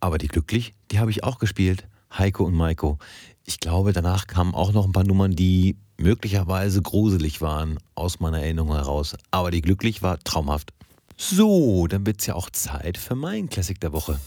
Aber 0.02 0.18
die 0.18 0.28
glücklich, 0.28 0.74
die 0.92 1.00
habe 1.00 1.10
ich 1.10 1.24
auch 1.24 1.40
gespielt. 1.40 1.88
Heiko 2.12 2.44
und 2.44 2.54
Maiko. 2.54 2.98
Ich 3.46 3.62
glaube, 3.62 3.94
danach 3.94 4.28
kamen 4.28 4.54
auch 4.54 4.74
noch 4.74 4.86
ein 4.86 4.92
paar 4.92 5.06
Nummern, 5.06 5.38
die 5.38 5.78
möglicherweise 5.98 6.82
gruselig 6.82 7.40
waren 7.40 7.80
aus 7.96 8.20
meiner 8.20 8.42
Erinnerung 8.42 8.74
heraus. 8.74 9.16
Aber 9.32 9.50
die 9.50 9.62
glücklich 9.62 10.02
war 10.02 10.20
traumhaft. 10.20 10.74
So, 11.16 11.88
dann 11.88 12.06
wird 12.06 12.20
es 12.20 12.26
ja 12.26 12.36
auch 12.36 12.50
Zeit 12.50 12.98
für 12.98 13.16
meinen 13.16 13.48
Klassik 13.48 13.80
der 13.80 13.94
Woche. 13.94 14.20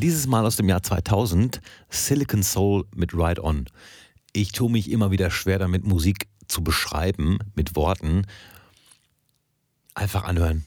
Dieses 0.00 0.28
Mal 0.28 0.46
aus 0.46 0.54
dem 0.54 0.68
Jahr 0.68 0.80
2000, 0.80 1.60
Silicon 1.90 2.44
Soul 2.44 2.84
mit 2.94 3.14
Ride 3.14 3.42
On. 3.42 3.64
Ich 4.32 4.52
tue 4.52 4.70
mich 4.70 4.92
immer 4.92 5.10
wieder 5.10 5.28
schwer 5.28 5.58
damit, 5.58 5.84
Musik 5.84 6.28
zu 6.46 6.62
beschreiben 6.62 7.38
mit 7.56 7.74
Worten. 7.74 8.24
Einfach 9.94 10.22
anhören. 10.22 10.64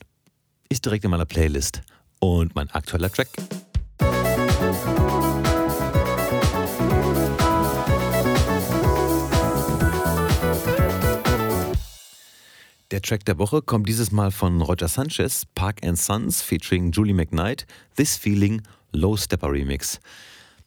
Ist 0.68 0.84
direkt 0.84 1.06
in 1.06 1.10
meiner 1.10 1.24
Playlist. 1.24 1.80
Und 2.18 2.54
mein 2.54 2.68
aktueller 2.72 3.10
Track. 3.10 3.28
Der 12.90 13.00
Track 13.00 13.24
der 13.24 13.38
Woche 13.38 13.62
kommt 13.62 13.88
dieses 13.88 14.12
Mal 14.12 14.30
von 14.30 14.60
Roger 14.60 14.88
Sanchez, 14.88 15.46
Park 15.54 15.82
and 15.82 15.98
Sons 15.98 16.42
featuring 16.42 16.92
Julie 16.92 17.14
McKnight, 17.14 17.66
This 17.96 18.18
Feeling 18.18 18.60
Low 18.92 19.16
Stepper 19.16 19.50
Remix. 19.50 20.00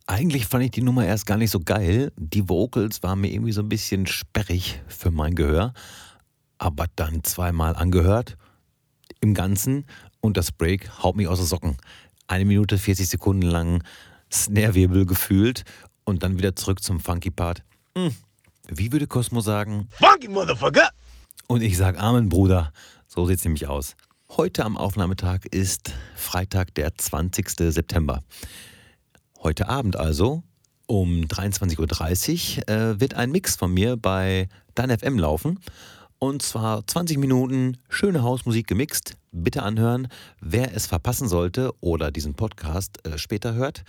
Eigentlich 0.07 0.45
fand 0.45 0.63
ich 0.63 0.71
die 0.71 0.81
Nummer 0.81 1.05
erst 1.05 1.25
gar 1.25 1.37
nicht 1.37 1.51
so 1.51 1.59
geil. 1.59 2.11
Die 2.17 2.47
Vocals 2.47 3.01
waren 3.01 3.21
mir 3.21 3.31
irgendwie 3.31 3.51
so 3.51 3.61
ein 3.61 3.69
bisschen 3.69 4.05
sperrig 4.05 4.81
für 4.87 5.09
mein 5.09 5.35
Gehör. 5.35 5.73
Aber 6.57 6.85
dann 6.95 7.23
zweimal 7.23 7.75
angehört 7.75 8.37
im 9.19 9.33
Ganzen 9.33 9.85
und 10.21 10.37
das 10.37 10.51
Break 10.51 11.03
haut 11.03 11.15
mich 11.15 11.27
aus 11.27 11.39
den 11.39 11.47
Socken. 11.47 11.77
Eine 12.27 12.45
Minute 12.45 12.77
40 12.77 13.07
Sekunden 13.07 13.47
lang 13.47 13.83
Snare-Wirbel 14.31 15.05
gefühlt 15.05 15.63
und 16.03 16.23
dann 16.23 16.37
wieder 16.37 16.55
zurück 16.55 16.83
zum 16.83 16.99
Funky 16.99 17.31
Part. 17.31 17.63
Hm. 17.97 18.15
Wie 18.67 18.91
würde 18.91 19.07
Cosmo 19.07 19.41
sagen? 19.41 19.87
Funky 19.91 20.27
Motherfucker! 20.27 20.89
Und 21.47 21.61
ich 21.61 21.77
sage 21.77 21.99
Amen, 21.99 22.29
Bruder. 22.29 22.71
So 23.07 23.25
sieht 23.25 23.39
es 23.39 23.43
nämlich 23.45 23.67
aus. 23.67 23.95
Heute 24.31 24.65
am 24.65 24.75
Aufnahmetag 24.75 25.45
ist 25.51 25.93
Freitag, 26.15 26.73
der 26.75 26.93
20. 26.93 27.47
September. 27.71 28.21
Heute 29.41 29.69
Abend 29.69 29.95
also 29.95 30.43
um 30.87 31.21
23.30 31.21 32.57
Uhr 32.57 32.67
äh, 32.67 32.99
wird 32.99 33.13
ein 33.13 33.31
Mix 33.31 33.55
von 33.55 33.73
mir 33.73 33.95
bei 33.95 34.49
Dein 34.73 34.89
FM 34.97 35.19
laufen. 35.19 35.59
Und 36.19 36.41
zwar 36.41 36.85
20 36.85 37.17
Minuten 37.17 37.77
schöne 37.87 38.23
Hausmusik 38.23 38.67
gemixt. 38.67 39.15
Bitte 39.31 39.63
anhören. 39.63 40.09
Wer 40.41 40.75
es 40.75 40.85
verpassen 40.87 41.29
sollte 41.29 41.71
oder 41.79 42.11
diesen 42.11 42.33
Podcast 42.33 43.05
äh, 43.05 43.17
später 43.17 43.53
hört, 43.53 43.83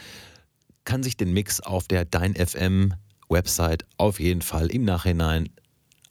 kann 0.84 1.02
sich 1.02 1.16
den 1.16 1.32
Mix 1.32 1.60
auf 1.60 1.88
der 1.88 2.04
Dein 2.04 2.36
FM 2.36 2.94
Website 3.28 3.84
auf 3.96 4.20
jeden 4.20 4.42
Fall 4.42 4.68
im 4.68 4.84
Nachhinein 4.84 5.48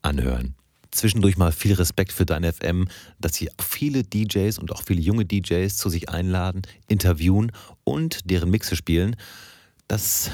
anhören. 0.01 0.55
Zwischendurch 0.96 1.38
mal 1.38 1.52
viel 1.52 1.74
Respekt 1.74 2.12
für 2.12 2.26
dein 2.26 2.52
FM, 2.52 2.88
dass 3.20 3.36
sie 3.36 3.50
viele 3.60 4.04
DJs 4.04 4.58
und 4.60 4.72
auch 4.72 4.84
viele 4.84 5.02
junge 5.02 5.26
DJs 5.26 5.76
zu 5.76 5.89
sich 5.89 6.10
einladen, 6.10 6.64
interviewen 6.88 7.52
und 7.84 8.30
deren 8.30 8.50
Mixe 8.50 8.76
spielen. 8.76 9.16
Das 9.88 10.32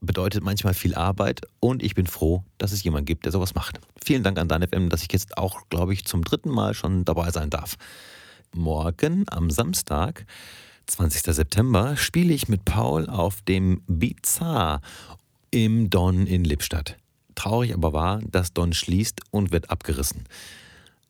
bedeutet 0.00 0.44
manchmal 0.44 0.74
viel 0.74 0.94
Arbeit 0.94 1.42
und 1.60 1.82
ich 1.82 1.94
bin 1.94 2.06
froh, 2.06 2.44
dass 2.58 2.72
es 2.72 2.82
jemanden 2.82 3.06
gibt, 3.06 3.24
der 3.24 3.32
sowas 3.32 3.54
macht. 3.54 3.80
Vielen 4.02 4.22
Dank 4.22 4.38
an 4.38 4.48
dein 4.48 4.66
FM, 4.66 4.88
dass 4.88 5.02
ich 5.02 5.12
jetzt 5.12 5.36
auch, 5.36 5.68
glaube 5.70 5.92
ich, 5.92 6.04
zum 6.04 6.24
dritten 6.24 6.50
Mal 6.50 6.74
schon 6.74 7.04
dabei 7.04 7.30
sein 7.30 7.50
darf. 7.50 7.76
Morgen 8.54 9.24
am 9.28 9.50
Samstag 9.50 10.24
20. 10.86 11.34
September 11.34 11.96
spiele 11.96 12.32
ich 12.32 12.48
mit 12.48 12.64
Paul 12.64 13.08
auf 13.08 13.42
dem 13.42 13.82
Bizarre 13.86 14.80
im 15.50 15.90
Don 15.90 16.26
in 16.26 16.44
Lippstadt. 16.44 16.97
Traurig 17.38 17.72
aber 17.72 17.92
wahr, 17.92 18.20
dass 18.28 18.52
Don 18.52 18.72
schließt 18.72 19.20
und 19.30 19.52
wird 19.52 19.70
abgerissen. 19.70 20.24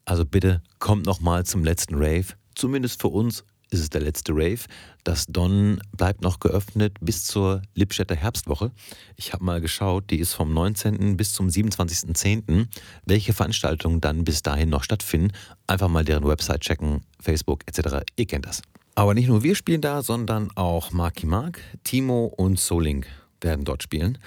Also 0.04 0.26
bitte 0.26 0.62
kommt 0.78 1.06
noch 1.06 1.20
mal 1.20 1.46
zum 1.46 1.64
letzten 1.64 1.94
Rave. 1.94 2.26
Zumindest 2.54 3.00
für 3.00 3.08
uns 3.08 3.44
ist 3.70 3.80
es 3.80 3.88
der 3.88 4.02
letzte 4.02 4.32
Rave. 4.32 4.60
Das 5.04 5.24
Don 5.24 5.80
bleibt 5.96 6.20
noch 6.20 6.38
geöffnet 6.38 6.98
bis 7.00 7.24
zur 7.24 7.62
Lippstädter 7.74 8.14
Herbstwoche. 8.14 8.72
Ich 9.16 9.32
habe 9.32 9.42
mal 9.42 9.62
geschaut, 9.62 10.10
die 10.10 10.18
ist 10.18 10.34
vom 10.34 10.52
19. 10.52 11.16
bis 11.16 11.32
zum 11.32 11.48
27.10. 11.48 12.66
Welche 13.06 13.32
Veranstaltungen 13.32 14.02
dann 14.02 14.24
bis 14.24 14.42
dahin 14.42 14.68
noch 14.68 14.84
stattfinden. 14.84 15.32
Einfach 15.66 15.88
mal 15.88 16.04
deren 16.04 16.28
Website 16.28 16.60
checken, 16.60 17.00
Facebook 17.18 17.62
etc. 17.64 18.04
Ihr 18.16 18.26
kennt 18.26 18.44
das. 18.44 18.60
Aber 18.94 19.14
nicht 19.14 19.28
nur 19.28 19.42
wir 19.42 19.54
spielen 19.54 19.80
da, 19.80 20.02
sondern 20.02 20.50
auch 20.56 20.92
Marky 20.92 21.24
Mark, 21.24 21.58
Timo 21.84 22.26
und 22.26 22.60
Solink 22.60 23.06
werden 23.40 23.64
dort 23.64 23.82
spielen. 23.82 24.18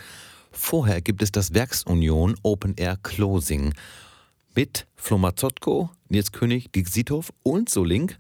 Vorher 0.52 1.02
gibt 1.02 1.22
es 1.22 1.32
das 1.32 1.54
Werksunion 1.54 2.36
Open 2.44 2.76
Air 2.76 2.98
Closing 3.02 3.74
mit 4.56 4.86
Flo 4.96 5.18
Mazzotko, 5.18 5.90
Nils 6.10 6.32
König, 6.32 6.72
Dick 6.72 6.88
Siethoff 6.90 7.32
und 7.42 7.70
Solink. 7.70 8.18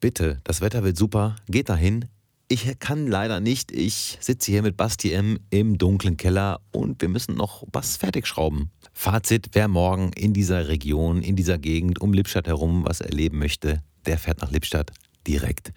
Bitte, 0.00 0.40
das 0.44 0.60
Wetter 0.60 0.82
wird 0.82 0.96
super, 0.96 1.36
geht 1.48 1.68
dahin. 1.68 2.06
Ich 2.48 2.78
kann 2.78 3.08
leider 3.08 3.40
nicht, 3.40 3.72
ich 3.72 4.18
sitze 4.20 4.52
hier 4.52 4.62
mit 4.62 4.76
Basti 4.76 5.12
M 5.12 5.40
im 5.50 5.78
dunklen 5.78 6.16
Keller 6.16 6.60
und 6.70 7.02
wir 7.02 7.08
müssen 7.08 7.34
noch 7.34 7.64
was 7.72 7.96
fertig 7.96 8.26
schrauben. 8.26 8.70
Fazit, 8.92 9.48
wer 9.52 9.66
morgen 9.68 10.12
in 10.12 10.32
dieser 10.32 10.68
Region, 10.68 11.22
in 11.22 11.34
dieser 11.34 11.58
Gegend 11.58 12.00
um 12.00 12.12
Lippstadt 12.12 12.46
herum 12.46 12.84
was 12.86 13.00
erleben 13.00 13.38
möchte, 13.38 13.82
der 14.06 14.18
fährt 14.18 14.40
nach 14.40 14.52
Lippstadt 14.52 14.92
direkt. 15.26 15.72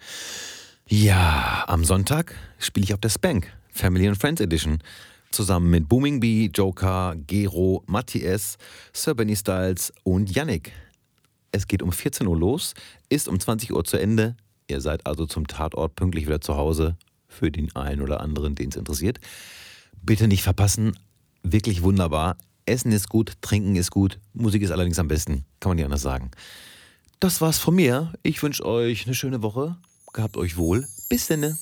Ja, 0.86 1.64
am 1.66 1.84
Sonntag 1.84 2.34
spiele 2.58 2.84
ich 2.84 2.94
auf 2.94 3.00
der 3.00 3.10
Spank, 3.10 3.52
Family 3.70 4.06
and 4.06 4.18
Friends 4.18 4.40
Edition. 4.40 4.78
Zusammen 5.30 5.70
mit 5.70 5.88
Booming 5.88 6.18
Bee, 6.18 6.50
Joker, 6.52 7.14
Gero, 7.28 7.84
Matthias, 7.86 8.58
Sir 8.92 9.14
Benny 9.14 9.36
Styles 9.36 9.92
und 10.02 10.34
Yannick. 10.34 10.72
Es 11.52 11.68
geht 11.68 11.82
um 11.82 11.92
14 11.92 12.26
Uhr 12.26 12.36
los, 12.36 12.74
ist 13.08 13.28
um 13.28 13.38
20 13.38 13.72
Uhr 13.72 13.84
zu 13.84 13.96
Ende. 13.96 14.36
Ihr 14.68 14.80
seid 14.80 15.06
also 15.06 15.26
zum 15.26 15.46
Tatort 15.46 15.94
pünktlich 15.94 16.26
wieder 16.26 16.40
zu 16.40 16.56
Hause. 16.56 16.96
Für 17.28 17.52
den 17.52 17.74
einen 17.76 18.02
oder 18.02 18.20
anderen, 18.20 18.56
den 18.56 18.70
es 18.70 18.76
interessiert. 18.76 19.20
Bitte 20.02 20.26
nicht 20.26 20.42
verpassen. 20.42 20.98
Wirklich 21.44 21.82
wunderbar. 21.82 22.36
Essen 22.66 22.90
ist 22.90 23.08
gut, 23.08 23.34
Trinken 23.40 23.76
ist 23.76 23.92
gut, 23.92 24.18
Musik 24.32 24.62
ist 24.62 24.72
allerdings 24.72 24.98
am 24.98 25.08
besten. 25.08 25.44
Kann 25.60 25.70
man 25.70 25.76
nicht 25.76 25.84
anders 25.84 26.02
sagen. 26.02 26.32
Das 27.20 27.40
war's 27.40 27.58
von 27.58 27.76
mir. 27.76 28.12
Ich 28.24 28.42
wünsche 28.42 28.64
euch 28.64 29.06
eine 29.06 29.14
schöne 29.14 29.42
Woche. 29.42 29.76
Gehabt 30.12 30.36
euch 30.36 30.56
wohl. 30.56 30.88
Bis 31.08 31.28
denn. 31.28 31.56